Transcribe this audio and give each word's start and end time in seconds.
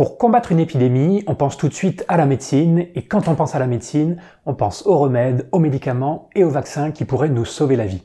Pour 0.00 0.16
combattre 0.16 0.50
une 0.50 0.60
épidémie, 0.60 1.24
on 1.26 1.34
pense 1.34 1.58
tout 1.58 1.68
de 1.68 1.74
suite 1.74 2.06
à 2.08 2.16
la 2.16 2.24
médecine, 2.24 2.86
et 2.94 3.02
quand 3.02 3.28
on 3.28 3.34
pense 3.34 3.54
à 3.54 3.58
la 3.58 3.66
médecine, 3.66 4.16
on 4.46 4.54
pense 4.54 4.86
aux 4.86 4.96
remèdes, 4.96 5.46
aux 5.52 5.58
médicaments 5.58 6.30
et 6.34 6.42
aux 6.42 6.48
vaccins 6.48 6.90
qui 6.90 7.04
pourraient 7.04 7.28
nous 7.28 7.44
sauver 7.44 7.76
la 7.76 7.84
vie. 7.84 8.02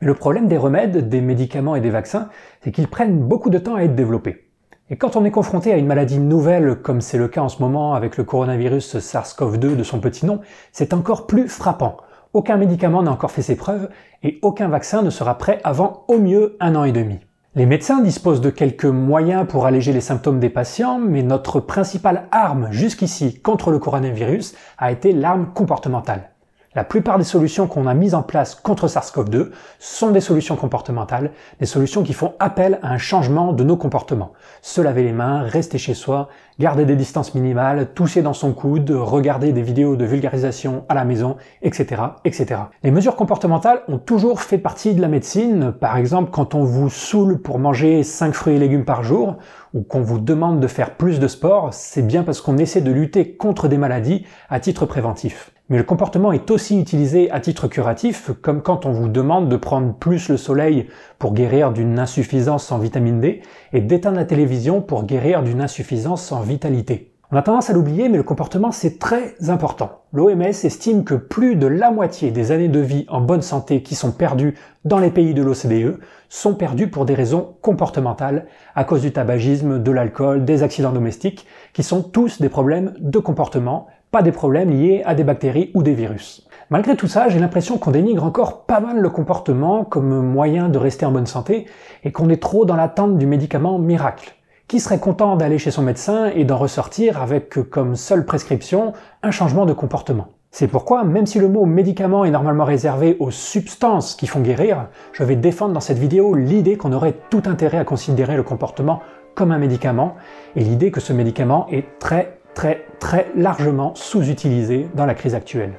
Mais 0.00 0.08
le 0.08 0.14
problème 0.14 0.48
des 0.48 0.56
remèdes, 0.56 1.08
des 1.08 1.20
médicaments 1.20 1.76
et 1.76 1.80
des 1.80 1.90
vaccins, 1.90 2.28
c'est 2.60 2.72
qu'ils 2.72 2.88
prennent 2.88 3.20
beaucoup 3.20 3.50
de 3.50 3.58
temps 3.58 3.76
à 3.76 3.84
être 3.84 3.94
développés. 3.94 4.50
Et 4.90 4.96
quand 4.96 5.14
on 5.14 5.24
est 5.24 5.30
confronté 5.30 5.72
à 5.72 5.76
une 5.76 5.86
maladie 5.86 6.18
nouvelle, 6.18 6.74
comme 6.82 7.00
c'est 7.00 7.18
le 7.18 7.28
cas 7.28 7.42
en 7.42 7.48
ce 7.48 7.62
moment 7.62 7.94
avec 7.94 8.16
le 8.16 8.24
coronavirus 8.24 8.96
SARS-CoV-2 8.96 9.76
de 9.76 9.84
son 9.84 10.00
petit 10.00 10.26
nom, 10.26 10.40
c'est 10.72 10.92
encore 10.92 11.28
plus 11.28 11.46
frappant. 11.46 11.98
Aucun 12.32 12.56
médicament 12.56 13.04
n'a 13.04 13.12
encore 13.12 13.30
fait 13.30 13.42
ses 13.42 13.54
preuves 13.54 13.90
et 14.24 14.40
aucun 14.42 14.66
vaccin 14.66 15.02
ne 15.02 15.10
sera 15.10 15.38
prêt 15.38 15.60
avant 15.62 16.04
au 16.08 16.18
mieux 16.18 16.56
un 16.58 16.74
an 16.74 16.82
et 16.82 16.90
demi. 16.90 17.20
Les 17.58 17.66
médecins 17.66 18.00
disposent 18.00 18.40
de 18.40 18.50
quelques 18.50 18.84
moyens 18.84 19.44
pour 19.44 19.66
alléger 19.66 19.92
les 19.92 20.00
symptômes 20.00 20.38
des 20.38 20.48
patients, 20.48 21.00
mais 21.00 21.24
notre 21.24 21.58
principale 21.58 22.28
arme 22.30 22.68
jusqu'ici 22.70 23.40
contre 23.40 23.72
le 23.72 23.80
coronavirus 23.80 24.54
a 24.78 24.92
été 24.92 25.12
l'arme 25.12 25.52
comportementale. 25.52 26.30
La 26.74 26.84
plupart 26.84 27.16
des 27.16 27.24
solutions 27.24 27.66
qu'on 27.66 27.86
a 27.86 27.94
mises 27.94 28.14
en 28.14 28.22
place 28.22 28.54
contre 28.54 28.88
SARS-CoV-2 28.88 29.52
sont 29.78 30.10
des 30.10 30.20
solutions 30.20 30.54
comportementales, 30.54 31.30
des 31.60 31.66
solutions 31.66 32.02
qui 32.02 32.12
font 32.12 32.34
appel 32.40 32.78
à 32.82 32.92
un 32.92 32.98
changement 32.98 33.54
de 33.54 33.64
nos 33.64 33.78
comportements. 33.78 34.32
Se 34.60 34.82
laver 34.82 35.02
les 35.02 35.12
mains, 35.12 35.44
rester 35.44 35.78
chez 35.78 35.94
soi, 35.94 36.28
garder 36.58 36.84
des 36.84 36.94
distances 36.94 37.34
minimales, 37.34 37.94
tousser 37.94 38.20
dans 38.20 38.34
son 38.34 38.52
coude, 38.52 38.90
regarder 38.90 39.52
des 39.52 39.62
vidéos 39.62 39.96
de 39.96 40.04
vulgarisation 40.04 40.84
à 40.90 40.94
la 40.94 41.06
maison, 41.06 41.36
etc., 41.62 42.02
etc. 42.26 42.60
Les 42.82 42.90
mesures 42.90 43.16
comportementales 43.16 43.80
ont 43.88 43.98
toujours 43.98 44.42
fait 44.42 44.58
partie 44.58 44.94
de 44.94 45.00
la 45.00 45.08
médecine. 45.08 45.72
Par 45.72 45.96
exemple, 45.96 46.30
quand 46.30 46.54
on 46.54 46.64
vous 46.64 46.90
saoule 46.90 47.40
pour 47.40 47.58
manger 47.58 48.02
5 48.02 48.34
fruits 48.34 48.56
et 48.56 48.58
légumes 48.58 48.84
par 48.84 49.02
jour, 49.02 49.38
ou 49.72 49.82
qu'on 49.82 50.02
vous 50.02 50.18
demande 50.18 50.60
de 50.60 50.66
faire 50.66 50.96
plus 50.96 51.18
de 51.18 51.28
sport, 51.28 51.72
c'est 51.72 52.06
bien 52.06 52.24
parce 52.24 52.42
qu'on 52.42 52.58
essaie 52.58 52.82
de 52.82 52.92
lutter 52.92 53.36
contre 53.36 53.68
des 53.68 53.78
maladies 53.78 54.26
à 54.50 54.60
titre 54.60 54.84
préventif. 54.84 55.50
Mais 55.68 55.76
le 55.76 55.84
comportement 55.84 56.32
est 56.32 56.50
aussi 56.50 56.80
utilisé 56.80 57.30
à 57.30 57.40
titre 57.40 57.68
curatif, 57.68 58.30
comme 58.40 58.62
quand 58.62 58.86
on 58.86 58.92
vous 58.92 59.08
demande 59.08 59.50
de 59.50 59.56
prendre 59.56 59.92
plus 59.92 60.30
le 60.30 60.38
soleil 60.38 60.88
pour 61.18 61.34
guérir 61.34 61.72
d'une 61.72 61.98
insuffisance 61.98 62.72
en 62.72 62.78
vitamine 62.78 63.20
D 63.20 63.42
et 63.74 63.82
d'éteindre 63.82 64.16
la 64.16 64.24
télévision 64.24 64.80
pour 64.80 65.04
guérir 65.04 65.42
d'une 65.42 65.60
insuffisance 65.60 66.32
en 66.32 66.40
vitalité. 66.40 67.17
On 67.30 67.36
a 67.36 67.42
tendance 67.42 67.68
à 67.68 67.74
l'oublier, 67.74 68.08
mais 68.08 68.16
le 68.16 68.22
comportement 68.22 68.72
c'est 68.72 68.98
très 68.98 69.50
important. 69.50 70.00
L'OMS 70.14 70.40
estime 70.40 71.04
que 71.04 71.12
plus 71.12 71.56
de 71.56 71.66
la 71.66 71.90
moitié 71.90 72.30
des 72.30 72.52
années 72.52 72.68
de 72.68 72.80
vie 72.80 73.04
en 73.10 73.20
bonne 73.20 73.42
santé 73.42 73.82
qui 73.82 73.94
sont 73.94 74.12
perdues 74.12 74.54
dans 74.86 74.98
les 74.98 75.10
pays 75.10 75.34
de 75.34 75.42
l'OCDE 75.42 76.00
sont 76.30 76.54
perdues 76.54 76.88
pour 76.88 77.04
des 77.04 77.12
raisons 77.12 77.56
comportementales, 77.60 78.46
à 78.74 78.84
cause 78.84 79.02
du 79.02 79.12
tabagisme, 79.12 79.78
de 79.78 79.92
l'alcool, 79.92 80.46
des 80.46 80.62
accidents 80.62 80.90
domestiques, 80.92 81.46
qui 81.74 81.82
sont 81.82 82.02
tous 82.02 82.40
des 82.40 82.48
problèmes 82.48 82.94
de 82.98 83.18
comportement, 83.18 83.88
pas 84.10 84.22
des 84.22 84.32
problèmes 84.32 84.70
liés 84.70 85.02
à 85.04 85.14
des 85.14 85.24
bactéries 85.24 85.70
ou 85.74 85.82
des 85.82 85.92
virus. 85.92 86.48
Malgré 86.70 86.96
tout 86.96 87.08
ça, 87.08 87.28
j'ai 87.28 87.38
l'impression 87.38 87.76
qu'on 87.76 87.90
dénigre 87.90 88.24
encore 88.24 88.64
pas 88.64 88.80
mal 88.80 89.00
le 89.00 89.10
comportement 89.10 89.84
comme 89.84 90.22
moyen 90.22 90.70
de 90.70 90.78
rester 90.78 91.04
en 91.04 91.12
bonne 91.12 91.26
santé 91.26 91.66
et 92.04 92.10
qu'on 92.10 92.30
est 92.30 92.42
trop 92.42 92.64
dans 92.64 92.76
l'attente 92.76 93.18
du 93.18 93.26
médicament 93.26 93.78
miracle. 93.78 94.37
Qui 94.68 94.80
serait 94.80 94.98
content 94.98 95.36
d'aller 95.36 95.56
chez 95.56 95.70
son 95.70 95.80
médecin 95.80 96.26
et 96.26 96.44
d'en 96.44 96.58
ressortir 96.58 97.22
avec 97.22 97.58
comme 97.70 97.96
seule 97.96 98.26
prescription 98.26 98.92
un 99.22 99.30
changement 99.30 99.64
de 99.64 99.72
comportement? 99.72 100.28
C'est 100.50 100.68
pourquoi, 100.68 101.04
même 101.04 101.24
si 101.24 101.38
le 101.38 101.48
mot 101.48 101.64
médicament 101.64 102.26
est 102.26 102.30
normalement 102.30 102.66
réservé 102.66 103.16
aux 103.18 103.30
substances 103.30 104.14
qui 104.14 104.26
font 104.26 104.40
guérir, 104.40 104.88
je 105.14 105.24
vais 105.24 105.36
défendre 105.36 105.72
dans 105.72 105.80
cette 105.80 105.96
vidéo 105.96 106.34
l'idée 106.34 106.76
qu'on 106.76 106.92
aurait 106.92 107.14
tout 107.30 107.44
intérêt 107.46 107.78
à 107.78 107.84
considérer 107.84 108.36
le 108.36 108.42
comportement 108.42 109.00
comme 109.34 109.52
un 109.52 109.58
médicament 109.58 110.16
et 110.54 110.60
l'idée 110.60 110.90
que 110.90 111.00
ce 111.00 111.14
médicament 111.14 111.66
est 111.70 111.98
très 111.98 112.38
très 112.54 112.84
très 113.00 113.28
largement 113.34 113.94
sous-utilisé 113.94 114.86
dans 114.94 115.06
la 115.06 115.14
crise 115.14 115.34
actuelle. 115.34 115.78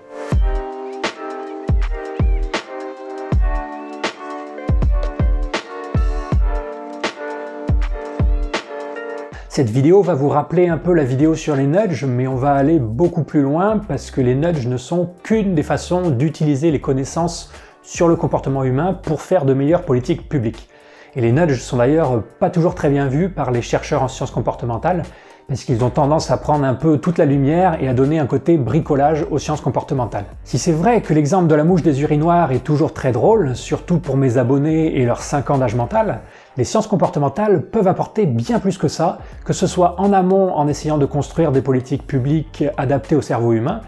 Cette 9.52 9.72
vidéo 9.72 10.04
va 10.04 10.14
vous 10.14 10.30
rappeler 10.30 10.68
un 10.68 10.78
peu 10.78 10.94
la 10.94 11.04
vidéo 11.04 11.34
sur 11.34 11.56
les 11.56 11.66
nudges, 11.66 12.06
mais 12.06 12.28
on 12.28 12.36
va 12.36 12.54
aller 12.54 12.78
beaucoup 12.78 13.24
plus 13.24 13.42
loin 13.42 13.80
parce 13.80 14.12
que 14.12 14.22
les 14.22 14.36
nudges 14.36 14.68
ne 14.68 14.78
sont 14.78 15.10
qu'une 15.24 15.56
des 15.56 15.64
façons 15.64 16.12
d'utiliser 16.12 16.70
les 16.70 16.80
connaissances 16.80 17.52
sur 17.82 18.08
le 18.08 18.16
comportement 18.16 18.64
humain 18.64 18.94
pour 18.94 19.24
faire 19.24 19.46
de 19.46 19.56
meilleures 19.56 19.86
politiques 19.86 20.30
publiques. 20.30 20.70
Et 21.16 21.22
les 21.22 21.32
nudges 21.32 21.60
sont 21.60 21.78
d'ailleurs 21.78 22.22
pas 22.40 22.52
toujours 22.52 22.76
très 22.76 22.92
bien 22.92 23.08
vus 23.08 23.30
par 23.30 23.50
les 23.50 23.64
chercheurs 23.64 24.04
en 24.04 24.08
sciences 24.08 24.30
comportementales, 24.30 25.02
parce 25.48 25.64
qu'ils 25.64 25.84
ont 25.84 25.90
tendance 25.90 26.30
à 26.30 26.38
prendre 26.38 26.64
un 26.64 26.76
peu 26.76 27.00
toute 27.00 27.18
la 27.18 27.26
lumière 27.26 27.82
et 27.82 27.88
à 27.88 27.96
donner 27.96 28.20
un 28.20 28.28
côté 28.28 28.56
bricolage 28.56 29.26
aux 29.32 29.40
sciences 29.40 29.62
comportementales. 29.62 30.26
Si 30.44 30.60
c'est 30.60 30.72
vrai 30.72 31.02
que 31.02 31.12
l'exemple 31.12 31.48
de 31.48 31.56
la 31.56 31.64
mouche 31.64 31.82
des 31.82 32.04
urinoirs 32.04 32.52
est 32.52 32.64
toujours 32.64 32.94
très 32.94 33.12
drôle, 33.12 33.56
surtout 33.56 33.98
pour 33.98 34.16
mes 34.16 34.38
abonnés 34.38 35.00
et 35.02 35.06
leurs 35.06 35.24
5 35.24 35.50
ans 35.50 35.58
d'âge 35.58 35.74
mental, 35.74 36.22
les 36.58 36.64
sciences 36.64 36.88
comportementales 36.88 37.62
peuvent 37.62 37.88
apporter 37.88 38.26
bien 38.26 38.60
plus 38.60 38.78
que 38.78 38.88
ça, 38.88 39.20
que 39.46 39.54
ce 39.54 39.68
soit 39.68 39.96
en 40.00 40.14
amont 40.14 40.54
en 40.54 40.68
essayant 40.68 40.98
de 40.98 41.06
construire 41.06 41.52
des 41.52 41.62
politiques 41.62 42.06
publiques 42.06 42.64
adaptées 42.78 43.16
au 43.16 43.22
cerveau 43.22 43.54
humain, 43.54 43.82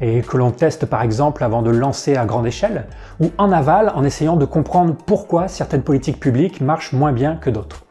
et 0.00 0.22
que 0.22 0.36
l'on 0.36 0.50
teste 0.50 0.86
par 0.86 1.02
exemple 1.02 1.42
avant 1.42 1.62
de 1.62 1.70
lancer 1.70 2.16
à 2.16 2.24
grande 2.24 2.46
échelle, 2.46 2.86
ou 3.20 3.30
en 3.38 3.50
aval 3.50 3.92
en 3.94 4.04
essayant 4.04 4.36
de 4.36 4.44
comprendre 4.44 4.94
pourquoi 4.94 5.48
certaines 5.48 5.82
politiques 5.82 6.20
publiques 6.20 6.60
marchent 6.60 6.92
moins 6.92 7.12
bien 7.12 7.36
que 7.36 7.50
d'autres. 7.50 7.84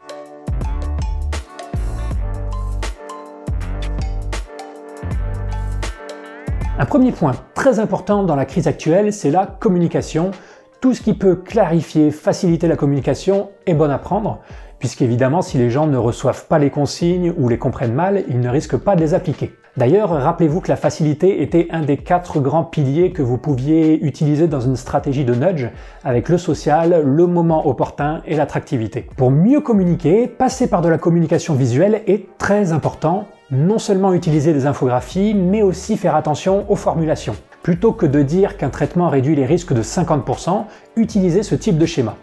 Un 6.80 6.84
premier 6.84 7.10
point 7.10 7.32
très 7.54 7.80
important 7.80 8.22
dans 8.22 8.36
la 8.36 8.44
crise 8.44 8.68
actuelle, 8.68 9.12
c'est 9.12 9.32
la 9.32 9.46
communication. 9.46 10.30
Tout 10.80 10.94
ce 10.94 11.02
qui 11.02 11.14
peut 11.14 11.34
clarifier, 11.34 12.12
faciliter 12.12 12.68
la 12.68 12.76
communication 12.76 13.50
est 13.66 13.74
bon 13.74 13.90
à 13.90 13.98
prendre, 13.98 14.38
puisqu'évidemment 14.78 15.42
si 15.42 15.58
les 15.58 15.70
gens 15.70 15.88
ne 15.88 15.96
reçoivent 15.96 16.46
pas 16.46 16.60
les 16.60 16.70
consignes 16.70 17.34
ou 17.36 17.48
les 17.48 17.58
comprennent 17.58 17.94
mal, 17.94 18.22
ils 18.28 18.38
ne 18.38 18.48
risquent 18.48 18.76
pas 18.76 18.94
de 18.94 19.00
les 19.00 19.12
appliquer. 19.12 19.50
D'ailleurs, 19.76 20.10
rappelez-vous 20.10 20.60
que 20.60 20.68
la 20.68 20.76
facilité 20.76 21.42
était 21.42 21.66
un 21.72 21.82
des 21.82 21.96
quatre 21.96 22.38
grands 22.38 22.62
piliers 22.62 23.10
que 23.10 23.22
vous 23.22 23.38
pouviez 23.38 24.04
utiliser 24.04 24.46
dans 24.46 24.60
une 24.60 24.76
stratégie 24.76 25.24
de 25.24 25.34
nudge, 25.34 25.66
avec 26.04 26.28
le 26.28 26.38
social, 26.38 27.02
le 27.04 27.26
moment 27.26 27.66
opportun 27.66 28.22
et 28.24 28.36
l'attractivité. 28.36 29.08
Pour 29.16 29.32
mieux 29.32 29.60
communiquer, 29.60 30.28
passer 30.28 30.68
par 30.68 30.80
de 30.80 30.88
la 30.88 30.98
communication 30.98 31.54
visuelle 31.54 32.02
est 32.06 32.38
très 32.38 32.70
important 32.70 33.26
non 33.50 33.78
seulement 33.78 34.12
utiliser 34.12 34.52
des 34.52 34.66
infographies, 34.66 35.34
mais 35.34 35.62
aussi 35.62 35.96
faire 35.96 36.14
attention 36.14 36.70
aux 36.70 36.76
formulations. 36.76 37.34
Plutôt 37.68 37.92
que 37.92 38.06
de 38.06 38.22
dire 38.22 38.56
qu'un 38.56 38.70
traitement 38.70 39.10
réduit 39.10 39.36
les 39.36 39.44
risques 39.44 39.74
de 39.74 39.82
50%, 39.82 40.64
utilisez 40.96 41.42
ce 41.42 41.54
type 41.54 41.76
de 41.76 41.84
schéma. 41.84 42.16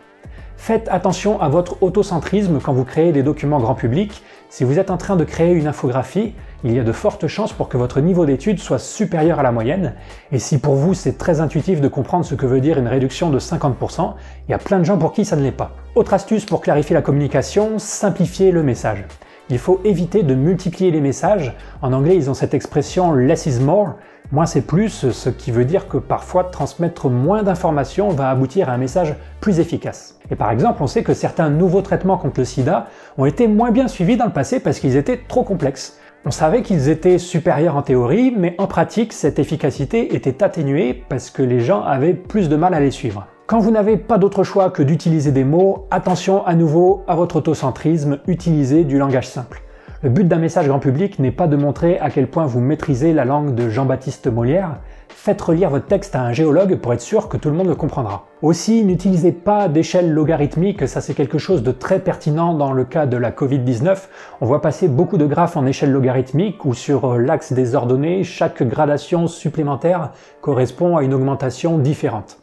Faites 0.58 0.88
attention 0.90 1.40
à 1.40 1.50
votre 1.50 1.84
autocentrisme 1.84 2.60
quand 2.60 2.74
vous 2.74 2.84
créez 2.84 3.12
des 3.12 3.22
documents 3.22 3.60
grand 3.60 3.76
public. 3.76 4.24
Si 4.50 4.64
vous 4.64 4.80
êtes 4.80 4.90
en 4.90 4.98
train 4.98 5.16
de 5.16 5.24
créer 5.24 5.54
une 5.54 5.68
infographie, 5.68 6.34
il 6.64 6.74
y 6.74 6.80
a 6.80 6.84
de 6.84 6.92
fortes 6.92 7.28
chances 7.28 7.54
pour 7.54 7.70
que 7.70 7.78
votre 7.78 8.00
niveau 8.02 8.26
d'étude 8.26 8.58
soit 8.58 8.80
supérieur 8.80 9.38
à 9.38 9.44
la 9.44 9.52
moyenne. 9.52 9.94
Et 10.32 10.40
si 10.40 10.58
pour 10.58 10.74
vous 10.74 10.96
c'est 10.96 11.20
très 11.20 11.42
intuitif 11.42 11.80
de 11.80 11.90
comprendre 11.90 12.26
ce 12.26 12.34
que 12.34 12.48
veut 12.48 12.60
dire 12.60 12.80
une 12.80 12.88
réduction 12.88 13.30
de 13.30 13.38
50%, 13.38 14.16
il 14.48 14.52
y 14.52 14.56
a 14.56 14.58
plein 14.58 14.80
de 14.80 14.84
gens 14.84 14.98
pour 14.98 15.14
qui 15.14 15.26
ça 15.26 15.36
ne 15.36 15.44
l'est 15.44 15.52
pas. 15.52 15.74
Autre 15.94 16.16
astuce 16.16 16.46
pour 16.46 16.60
clarifier 16.60 16.96
la 16.96 17.04
communication, 17.04 17.78
simplifier 17.78 18.50
le 18.50 18.64
message. 18.64 19.06
Il 19.52 19.60
faut 19.60 19.80
éviter 19.84 20.24
de 20.24 20.34
multiplier 20.34 20.90
les 20.90 21.02
messages. 21.02 21.54
En 21.84 21.94
anglais, 21.94 22.16
ils 22.16 22.32
ont 22.32 22.34
cette 22.34 22.56
expression 22.56 23.14
less 23.14 23.46
is 23.46 23.60
more. 23.60 23.94
Moins 24.32 24.46
c'est 24.48 24.62
plus, 24.62 25.12
ce 25.12 25.30
qui 25.30 25.52
veut 25.52 25.66
dire 25.66 25.88
que 25.88 25.98
parfois 25.98 26.46
transmettre 26.46 27.10
moins 27.10 27.44
d'informations 27.44 28.10
va 28.10 28.30
aboutir 28.30 28.70
à 28.70 28.74
un 28.74 28.78
message 28.78 29.16
plus 29.40 29.60
efficace. 29.60 30.20
Et 30.32 30.36
par 30.36 30.50
exemple, 30.50 30.82
on 30.82 30.88
sait 30.88 31.04
que 31.04 31.14
certains 31.14 31.50
nouveaux 31.50 31.82
traitements 31.82 32.18
contre 32.18 32.40
le 32.40 32.46
sida 32.46 32.88
ont 33.18 33.26
été 33.26 33.48
moins 33.48 33.72
bien 33.72 33.88
suivis 33.88 34.18
dans 34.18 34.26
le 34.26 34.34
passé 34.34 34.60
parce 34.60 34.80
qu'ils 34.80 34.96
étaient 34.96 35.22
trop 35.28 35.44
complexes. 35.44 36.00
On 36.26 36.32
savait 36.32 36.64
qu'ils 36.64 36.90
étaient 36.90 37.20
supérieurs 37.20 37.76
en 37.76 37.84
théorie, 37.84 38.34
mais 38.36 38.56
en 38.58 38.66
pratique, 38.66 39.14
cette 39.14 39.38
efficacité 39.38 40.16
était 40.16 40.44
atténuée 40.44 41.04
parce 41.08 41.30
que 41.30 41.44
les 41.44 41.60
gens 41.60 41.84
avaient 41.84 42.16
plus 42.16 42.50
de 42.50 42.56
mal 42.56 42.74
à 42.74 42.80
les 42.80 42.90
suivre. 42.90 43.28
Quand 43.46 43.60
vous 43.60 43.70
n'avez 43.70 43.96
pas 43.96 44.18
d'autre 44.18 44.44
choix 44.44 44.72
que 44.72 44.82
d'utiliser 44.82 45.32
des 45.32 45.44
mots, 45.44 45.86
attention 45.92 46.44
à 46.48 46.56
nouveau 46.56 47.04
à 47.08 47.14
votre 47.14 47.36
autocentrisme, 47.36 48.18
utilisez 48.26 48.86
du 48.86 48.98
langage 48.98 49.28
simple. 49.28 49.62
Le 50.02 50.10
but 50.10 50.28
d'un 50.28 50.40
message 50.40 50.68
grand 50.68 50.80
public 50.80 51.20
n'est 51.20 51.32
pas 51.32 51.48
de 51.48 51.56
montrer 51.56 52.00
à 52.00 52.10
quel 52.10 52.28
point 52.28 52.46
vous 52.46 52.60
maîtrisez 52.60 53.14
la 53.14 53.24
langue 53.24 53.56
de 53.56 53.70
Jean-Baptiste 53.70 54.28
Molière, 54.28 54.80
faites 55.08 55.42
relire 55.42 55.70
votre 55.70 55.86
texte 55.86 56.18
à 56.18 56.22
un 56.22 56.34
géologue 56.34 56.76
pour 56.76 56.94
être 56.94 57.02
sûr 57.02 57.30
que 57.30 57.38
tout 57.38 57.50
le 57.50 57.56
monde 57.56 57.70
le 57.70 57.76
comprendra. 57.76 58.26
Aussi, 58.42 58.84
n'utilisez 58.84 59.32
pas 59.32 59.70
d'échelle 59.70 60.12
logarithmique, 60.12 60.86
ça 60.88 61.00
c'est 61.00 61.14
quelque 61.14 61.38
chose 61.38 61.64
de 61.64 61.72
très 61.72 62.00
pertinent 62.00 62.54
dans 62.54 62.74
le 62.74 62.84
cas 62.84 63.06
de 63.06 63.16
la 63.16 63.32
Covid-19. 63.32 63.98
On 64.42 64.46
voit 64.46 64.62
passer 64.62 64.90
beaucoup 64.90 65.18
de 65.18 65.26
graphes 65.26 65.56
en 65.56 65.66
échelle 65.66 65.94
logarithmique 65.94 66.66
où 66.66 66.74
sur 66.74 67.18
l'axe 67.18 67.54
des 67.54 67.74
ordonnées, 67.74 68.26
chaque 68.26 68.64
gradation 68.64 69.28
supplémentaire 69.28 70.12
correspond 70.42 70.98
à 70.98 71.04
une 71.04 71.14
augmentation 71.14 71.78
différente. 71.78 72.38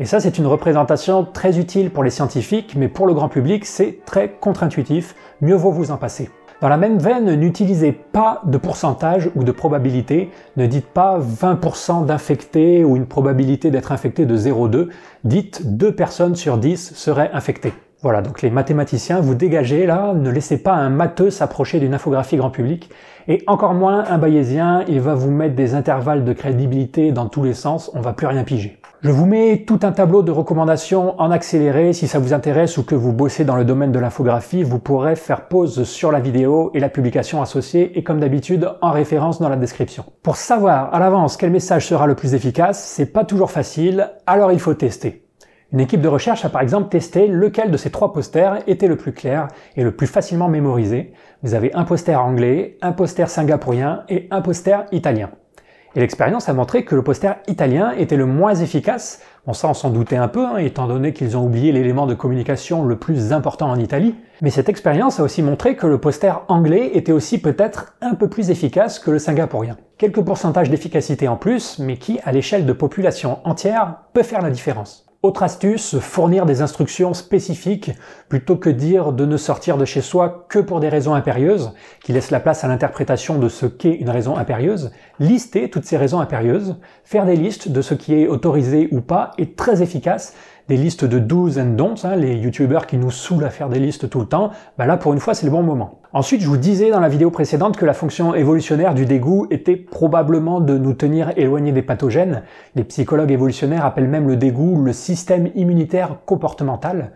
Et 0.00 0.04
ça, 0.04 0.18
c'est 0.18 0.38
une 0.38 0.46
représentation 0.46 1.24
très 1.24 1.58
utile 1.60 1.90
pour 1.90 2.02
les 2.02 2.10
scientifiques, 2.10 2.74
mais 2.76 2.88
pour 2.88 3.06
le 3.06 3.14
grand 3.14 3.28
public, 3.28 3.64
c'est 3.64 4.00
très 4.04 4.30
contre-intuitif, 4.40 5.14
mieux 5.40 5.56
vaut 5.56 5.72
vous 5.72 5.92
en 5.92 5.96
passer. 5.96 6.28
Dans 6.60 6.68
la 6.68 6.76
même 6.76 6.98
veine, 6.98 7.36
n'utilisez 7.36 7.92
pas 7.92 8.42
de 8.44 8.58
pourcentage 8.58 9.30
ou 9.36 9.44
de 9.44 9.52
probabilité. 9.52 10.30
Ne 10.56 10.66
dites 10.66 10.88
pas 10.88 11.20
20% 11.20 12.04
d'infectés 12.04 12.82
ou 12.82 12.96
une 12.96 13.06
probabilité 13.06 13.70
d'être 13.70 13.92
infecté 13.92 14.26
de 14.26 14.36
0,2. 14.36 14.88
Dites 15.22 15.76
2 15.76 15.94
personnes 15.94 16.34
sur 16.34 16.58
10 16.58 16.94
seraient 16.96 17.30
infectées. 17.32 17.74
Voilà, 18.02 18.22
donc 18.22 18.42
les 18.42 18.50
mathématiciens, 18.50 19.20
vous 19.20 19.36
dégagez 19.36 19.86
là, 19.86 20.14
ne 20.14 20.30
laissez 20.30 20.58
pas 20.58 20.72
un 20.72 20.88
matheux 20.88 21.30
s'approcher 21.30 21.78
d'une 21.78 21.94
infographie 21.94 22.36
grand 22.36 22.50
public, 22.50 22.90
et 23.26 23.42
encore 23.48 23.74
moins 23.74 24.04
un 24.08 24.18
bayésien, 24.18 24.84
il 24.86 25.00
va 25.00 25.14
vous 25.14 25.32
mettre 25.32 25.56
des 25.56 25.74
intervalles 25.74 26.24
de 26.24 26.32
crédibilité 26.32 27.10
dans 27.10 27.28
tous 27.28 27.42
les 27.42 27.54
sens, 27.54 27.90
on 27.94 28.00
va 28.00 28.12
plus 28.12 28.28
rien 28.28 28.44
piger. 28.44 28.78
Je 29.00 29.12
vous 29.12 29.26
mets 29.26 29.62
tout 29.64 29.78
un 29.84 29.92
tableau 29.92 30.22
de 30.22 30.32
recommandations 30.32 31.14
en 31.20 31.30
accéléré, 31.30 31.92
si 31.92 32.08
ça 32.08 32.18
vous 32.18 32.32
intéresse 32.32 32.78
ou 32.78 32.82
que 32.82 32.96
vous 32.96 33.12
bossez 33.12 33.44
dans 33.44 33.54
le 33.54 33.64
domaine 33.64 33.92
de 33.92 33.98
l'infographie, 34.00 34.64
vous 34.64 34.80
pourrez 34.80 35.14
faire 35.14 35.46
pause 35.46 35.84
sur 35.84 36.10
la 36.10 36.18
vidéo 36.18 36.72
et 36.74 36.80
la 36.80 36.88
publication 36.88 37.40
associée, 37.40 37.96
et 37.96 38.02
comme 38.02 38.18
d'habitude, 38.18 38.68
en 38.82 38.90
référence 38.90 39.40
dans 39.40 39.48
la 39.48 39.54
description. 39.54 40.04
Pour 40.24 40.34
savoir 40.34 40.92
à 40.92 40.98
l'avance 40.98 41.36
quel 41.36 41.52
message 41.52 41.86
sera 41.86 42.08
le 42.08 42.16
plus 42.16 42.34
efficace, 42.34 42.82
c'est 42.82 43.12
pas 43.12 43.24
toujours 43.24 43.52
facile, 43.52 44.10
alors 44.26 44.50
il 44.50 44.58
faut 44.58 44.74
tester. 44.74 45.28
Une 45.70 45.78
équipe 45.78 46.00
de 46.00 46.08
recherche 46.08 46.44
a 46.44 46.48
par 46.48 46.62
exemple 46.62 46.88
testé 46.88 47.28
lequel 47.28 47.70
de 47.70 47.76
ces 47.76 47.90
trois 47.90 48.12
posters 48.12 48.64
était 48.66 48.88
le 48.88 48.96
plus 48.96 49.12
clair 49.12 49.46
et 49.76 49.84
le 49.84 49.94
plus 49.94 50.08
facilement 50.08 50.48
mémorisé. 50.48 51.12
Vous 51.44 51.54
avez 51.54 51.72
un 51.72 51.84
poster 51.84 52.20
anglais, 52.20 52.78
un 52.82 52.90
poster 52.90 53.30
singapourien 53.30 54.02
et 54.08 54.26
un 54.32 54.40
poster 54.40 54.86
italien. 54.90 55.30
Et 55.94 56.00
l'expérience 56.00 56.48
a 56.48 56.52
montré 56.52 56.84
que 56.84 56.94
le 56.94 57.02
poster 57.02 57.32
italien 57.46 57.92
était 57.92 58.16
le 58.16 58.26
moins 58.26 58.54
efficace. 58.54 59.20
Bon 59.46 59.54
ça 59.54 59.68
on 59.68 59.74
s'en 59.74 59.90
doutait 59.90 60.16
un 60.16 60.28
peu, 60.28 60.44
hein, 60.44 60.58
étant 60.58 60.86
donné 60.86 61.12
qu'ils 61.12 61.36
ont 61.36 61.44
oublié 61.44 61.72
l'élément 61.72 62.06
de 62.06 62.14
communication 62.14 62.84
le 62.84 62.96
plus 62.96 63.32
important 63.32 63.70
en 63.70 63.76
Italie. 63.76 64.14
Mais 64.42 64.50
cette 64.50 64.68
expérience 64.68 65.18
a 65.18 65.22
aussi 65.22 65.42
montré 65.42 65.76
que 65.76 65.86
le 65.86 65.98
poster 65.98 66.44
anglais 66.48 66.90
était 66.94 67.12
aussi 67.12 67.40
peut-être 67.40 67.94
un 68.02 68.14
peu 68.14 68.28
plus 68.28 68.50
efficace 68.50 68.98
que 68.98 69.10
le 69.10 69.18
singapourien. 69.18 69.76
Quelques 69.96 70.22
pourcentages 70.22 70.70
d'efficacité 70.70 71.26
en 71.26 71.36
plus, 71.36 71.78
mais 71.78 71.96
qui, 71.96 72.20
à 72.24 72.32
l'échelle 72.32 72.66
de 72.66 72.72
population 72.72 73.38
entière, 73.44 73.96
peut 74.12 74.22
faire 74.22 74.42
la 74.42 74.50
différence. 74.50 75.07
Autre 75.24 75.42
astuce, 75.42 75.98
fournir 75.98 76.46
des 76.46 76.62
instructions 76.62 77.12
spécifiques 77.12 77.90
plutôt 78.28 78.54
que 78.54 78.70
dire 78.70 79.12
de 79.12 79.26
ne 79.26 79.36
sortir 79.36 79.76
de 79.76 79.84
chez 79.84 80.00
soi 80.00 80.46
que 80.48 80.60
pour 80.60 80.78
des 80.78 80.88
raisons 80.88 81.12
impérieuses, 81.12 81.72
qui 82.04 82.12
laissent 82.12 82.30
la 82.30 82.38
place 82.38 82.62
à 82.62 82.68
l'interprétation 82.68 83.36
de 83.40 83.48
ce 83.48 83.66
qu'est 83.66 83.96
une 83.96 84.10
raison 84.10 84.36
impérieuse. 84.36 84.92
Lister 85.18 85.70
toutes 85.70 85.86
ces 85.86 85.96
raisons 85.96 86.20
impérieuses, 86.20 86.76
faire 87.02 87.26
des 87.26 87.34
listes 87.34 87.68
de 87.68 87.82
ce 87.82 87.94
qui 87.94 88.14
est 88.14 88.28
autorisé 88.28 88.88
ou 88.92 89.00
pas 89.00 89.32
est 89.38 89.56
très 89.56 89.82
efficace 89.82 90.34
des 90.68 90.76
listes 90.76 91.04
de 91.04 91.18
do's 91.18 91.58
and 91.58 91.76
don'ts, 91.76 92.04
les 92.16 92.34
youtubeurs 92.36 92.86
qui 92.86 92.98
nous 92.98 93.10
saoulent 93.10 93.44
à 93.44 93.50
faire 93.50 93.68
des 93.68 93.78
listes 93.78 94.10
tout 94.10 94.20
le 94.20 94.26
temps, 94.26 94.50
bah 94.76 94.86
là 94.86 94.96
pour 94.96 95.12
une 95.12 95.20
fois 95.20 95.34
c'est 95.34 95.46
le 95.46 95.52
bon 95.52 95.62
moment. 95.62 96.00
Ensuite, 96.12 96.40
je 96.40 96.46
vous 96.46 96.56
disais 96.56 96.90
dans 96.90 97.00
la 97.00 97.08
vidéo 97.10 97.30
précédente 97.30 97.76
que 97.76 97.84
la 97.84 97.92
fonction 97.92 98.34
évolutionnaire 98.34 98.94
du 98.94 99.04
dégoût 99.04 99.46
était 99.50 99.76
probablement 99.76 100.60
de 100.60 100.78
nous 100.78 100.94
tenir 100.94 101.32
éloignés 101.36 101.72
des 101.72 101.82
pathogènes. 101.82 102.42
Les 102.76 102.84
psychologues 102.84 103.30
évolutionnaires 103.30 103.84
appellent 103.84 104.08
même 104.08 104.26
le 104.26 104.36
dégoût 104.36 104.82
le 104.82 104.94
système 104.94 105.50
immunitaire 105.54 106.20
comportemental. 106.24 107.12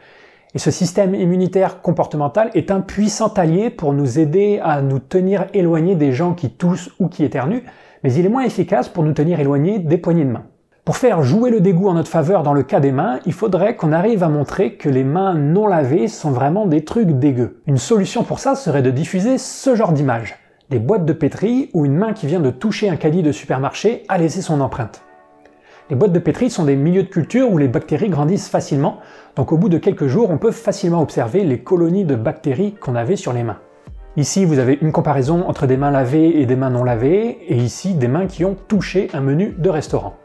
Et 0.54 0.58
ce 0.58 0.70
système 0.70 1.14
immunitaire 1.14 1.81
comportemental 1.81 2.50
est 2.54 2.70
un 2.70 2.82
puissant 2.82 3.28
allié 3.28 3.70
pour 3.70 3.94
nous 3.94 4.19
aider 4.19 4.60
à 4.62 4.82
nous 4.82 4.99
tenir 4.99 5.46
éloignés 5.54 5.96
des 5.96 6.12
gens 6.12 6.34
qui 6.34 6.50
toussent 6.50 6.90
ou 7.00 7.08
qui 7.08 7.25
éternuent, 7.25 7.64
mais 8.04 8.12
il 8.12 8.26
est 8.26 8.31
moins 8.31 8.44
efficace 8.44 8.90
pour 8.90 9.04
nous 9.04 9.14
tenir 9.14 9.40
éloignés 9.40 9.78
des 9.78 9.96
poignées 9.96 10.26
de 10.26 10.32
main. 10.32 10.44
Pour 10.84 10.96
faire 10.96 11.23
jouer 11.23 11.52
le 11.52 11.61
dégoût 11.61 11.87
en 11.87 11.94
notre 11.94 12.11
faveur 12.11 12.43
dans 12.43 12.55
le 12.55 12.64
cas 12.64 12.81
des 12.81 12.90
mains, 12.90 13.20
il 13.25 13.32
faudrait 13.32 13.76
qu'on 13.76 13.93
arrive 13.93 14.25
à 14.25 14.29
montrer 14.29 14.75
que 14.75 14.88
les 14.88 15.05
mains 15.05 15.32
non 15.34 15.69
lavées 15.69 16.08
sont 16.08 16.32
vraiment 16.32 16.67
des 16.67 16.84
trucs 16.84 17.20
dégueux. 17.20 17.61
Une 17.69 17.79
solution 17.79 18.25
pour 18.25 18.40
ça 18.40 18.56
serait 18.56 18.82
de 18.82 18.90
diffuser 18.90 19.38
ce 19.38 19.76
genre 19.76 19.93
d'image. 19.93 20.34
Des 20.70 20.81
boîtes 20.81 21.05
de 21.05 21.12
pétri 21.12 21.70
où 21.73 21.87
une 21.87 21.94
main 21.94 22.12
qui 22.12 22.26
vient 22.26 22.40
de 22.40 22.50
toucher 22.50 22.90
un 22.90 22.96
caddie 22.96 23.23
de 23.23 23.31
supermarché 23.31 24.02
a 24.08 24.19
laissé 24.19 24.43
son 24.43 24.61
empreinte. 24.61 25.05
Les 25.88 25.94
boîtes 25.94 26.11
de 26.11 26.19
pétri 26.19 26.50
sont 26.50 26.64
des 26.64 26.75
milieux 26.75 27.05
de 27.05 27.08
culture 27.08 27.52
où 27.52 27.58
les 27.58 27.69
bactéries 27.69 28.08
grandissent 28.08 28.49
facilement, 28.49 28.99
donc 29.37 29.52
au 29.52 29.58
bout 29.58 29.69
de 29.69 29.78
quelques 29.78 30.08
jours, 30.08 30.31
on 30.31 30.38
peut 30.38 30.50
facilement 30.50 31.00
observer 31.00 31.44
les 31.44 31.61
colonies 31.61 32.05
de 32.05 32.17
bactéries 32.17 32.75
qu'on 32.75 32.96
avait 32.96 33.14
sur 33.14 33.32
les 33.32 33.44
mains. 33.44 33.58
Ici, 34.17 34.44
vous 34.44 34.58
avez 34.58 34.78
une 34.82 34.90
comparaison 34.90 35.46
entre 35.46 35.69
des 35.69 35.76
mains 35.76 35.93
lavées 35.93 36.40
et 36.40 36.44
des 36.44 36.56
mains 36.56 36.70
non 36.70 36.82
lavées, 36.82 37.38
et 37.46 37.56
ici, 37.56 37.94
des 37.94 38.08
mains 38.08 38.26
qui 38.26 38.44
ont 38.44 38.56
touché 38.67 39.11
un 39.14 39.20
menu 39.20 39.55
de 39.56 39.70
restaurant 39.70 40.17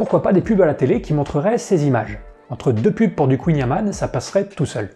pourquoi 0.00 0.22
pas 0.22 0.32
des 0.32 0.40
pubs 0.40 0.62
à 0.62 0.64
la 0.64 0.72
télé 0.72 1.02
qui 1.02 1.12
montreraient 1.12 1.58
ces 1.58 1.86
images. 1.86 2.20
Entre 2.48 2.72
deux 2.72 2.90
pubs 2.90 3.14
pour 3.14 3.28
du 3.28 3.36
Queen 3.36 3.58
Yaman, 3.58 3.92
ça 3.92 4.08
passerait 4.08 4.46
tout 4.46 4.64
seul. 4.64 4.88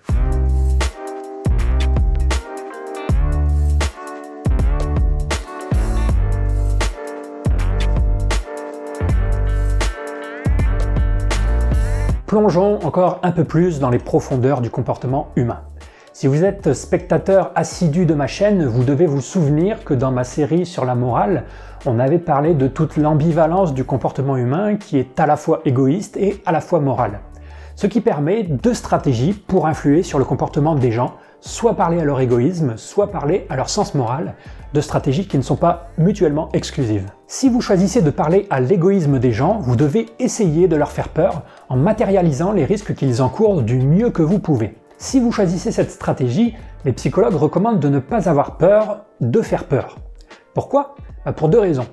Plongeons 12.27 12.79
encore 12.83 13.21
un 13.23 13.33
peu 13.33 13.45
plus 13.45 13.81
dans 13.81 13.91
les 13.91 13.99
profondeurs 13.99 14.63
du 14.63 14.71
comportement 14.71 15.29
humain. 15.37 15.61
Si 16.17 16.29
vous 16.29 16.45
êtes 16.45 16.75
spectateur 16.75 17.51
assidu 17.57 18.07
de 18.07 18.15
ma 18.15 18.29
chaîne, 18.29 18.65
vous 18.67 18.85
devez 18.85 19.05
vous 19.05 19.21
souvenir 19.21 19.83
que 19.83 19.95
dans 19.95 20.13
ma 20.13 20.23
série 20.23 20.65
sur 20.65 20.85
la 20.85 20.95
morale, 20.95 21.43
on 21.87 21.99
avait 21.99 22.21
parlé 22.21 22.55
de 22.55 22.69
toute 22.69 22.97
l'ambivalence 22.97 23.75
du 23.75 23.83
comportement 23.83 24.37
humain 24.37 24.77
qui 24.77 24.97
est 24.97 25.19
à 25.19 25.27
la 25.27 25.37
fois 25.37 25.61
égoïste 25.65 26.17
et 26.17 26.41
à 26.47 26.53
la 26.53 26.61
fois 26.61 26.79
moral. 26.79 27.19
Ce 27.75 27.89
qui 27.89 28.01
permet 28.01 28.45
deux 28.45 28.75
stratégies 28.75 29.33
pour 29.33 29.67
influer 29.67 30.05
sur 30.05 30.21
le 30.21 30.25
comportement 30.25 30.77
des 30.77 30.93
gens, 30.93 31.15
soit 31.41 31.75
parler 31.75 32.01
à 32.01 32.05
leur 32.05 32.21
égoïsme, 32.21 32.75
soit 32.77 33.11
parler 33.11 33.45
à 33.51 33.57
leur 33.57 33.69
sens 33.69 33.97
moral, 33.97 34.35
deux 34.73 34.83
stratégies 34.83 35.27
qui 35.27 35.37
ne 35.37 35.43
sont 35.43 35.57
pas 35.57 35.89
mutuellement 35.99 36.49
exclusives. 36.53 37.11
Si 37.27 37.49
vous 37.49 37.61
choisissez 37.61 38.03
de 38.03 38.11
parler 38.11 38.47
à 38.51 38.61
l'égoïsme 38.61 39.19
des 39.19 39.33
gens, 39.33 39.59
vous 39.59 39.75
devez 39.75 40.07
essayer 40.21 40.69
de 40.69 40.77
leur 40.77 40.93
faire 40.93 41.09
peur 41.09 41.43
en 41.69 41.77
matérialisant 41.77 42.53
les 42.53 42.65
risques 42.65 42.95
qu'ils 42.95 43.21
encourent 43.21 43.63
du 43.63 43.79
mieux 43.79 44.11
que 44.11 44.23
vous 44.23 44.39
pouvez. 44.39 44.77
Si 44.99 45.21
vous 45.21 45.33
choisissez 45.33 45.73
cette 45.73 45.91
stratégie, 45.91 46.55
les 46.85 46.93
psychologues 46.93 47.35
recommandent 47.35 47.81
de 47.81 47.89
ne 47.89 47.99
pas 47.99 48.29
avoir 48.29 48.57
peur 48.57 49.05
de 49.21 49.43
faire 49.43 49.65
peur. 49.65 49.99
Pourquoi? 50.55 50.95
Bah, 51.25 51.33
Pour 51.33 51.49
deux 51.49 51.59
raisons. 51.59 51.87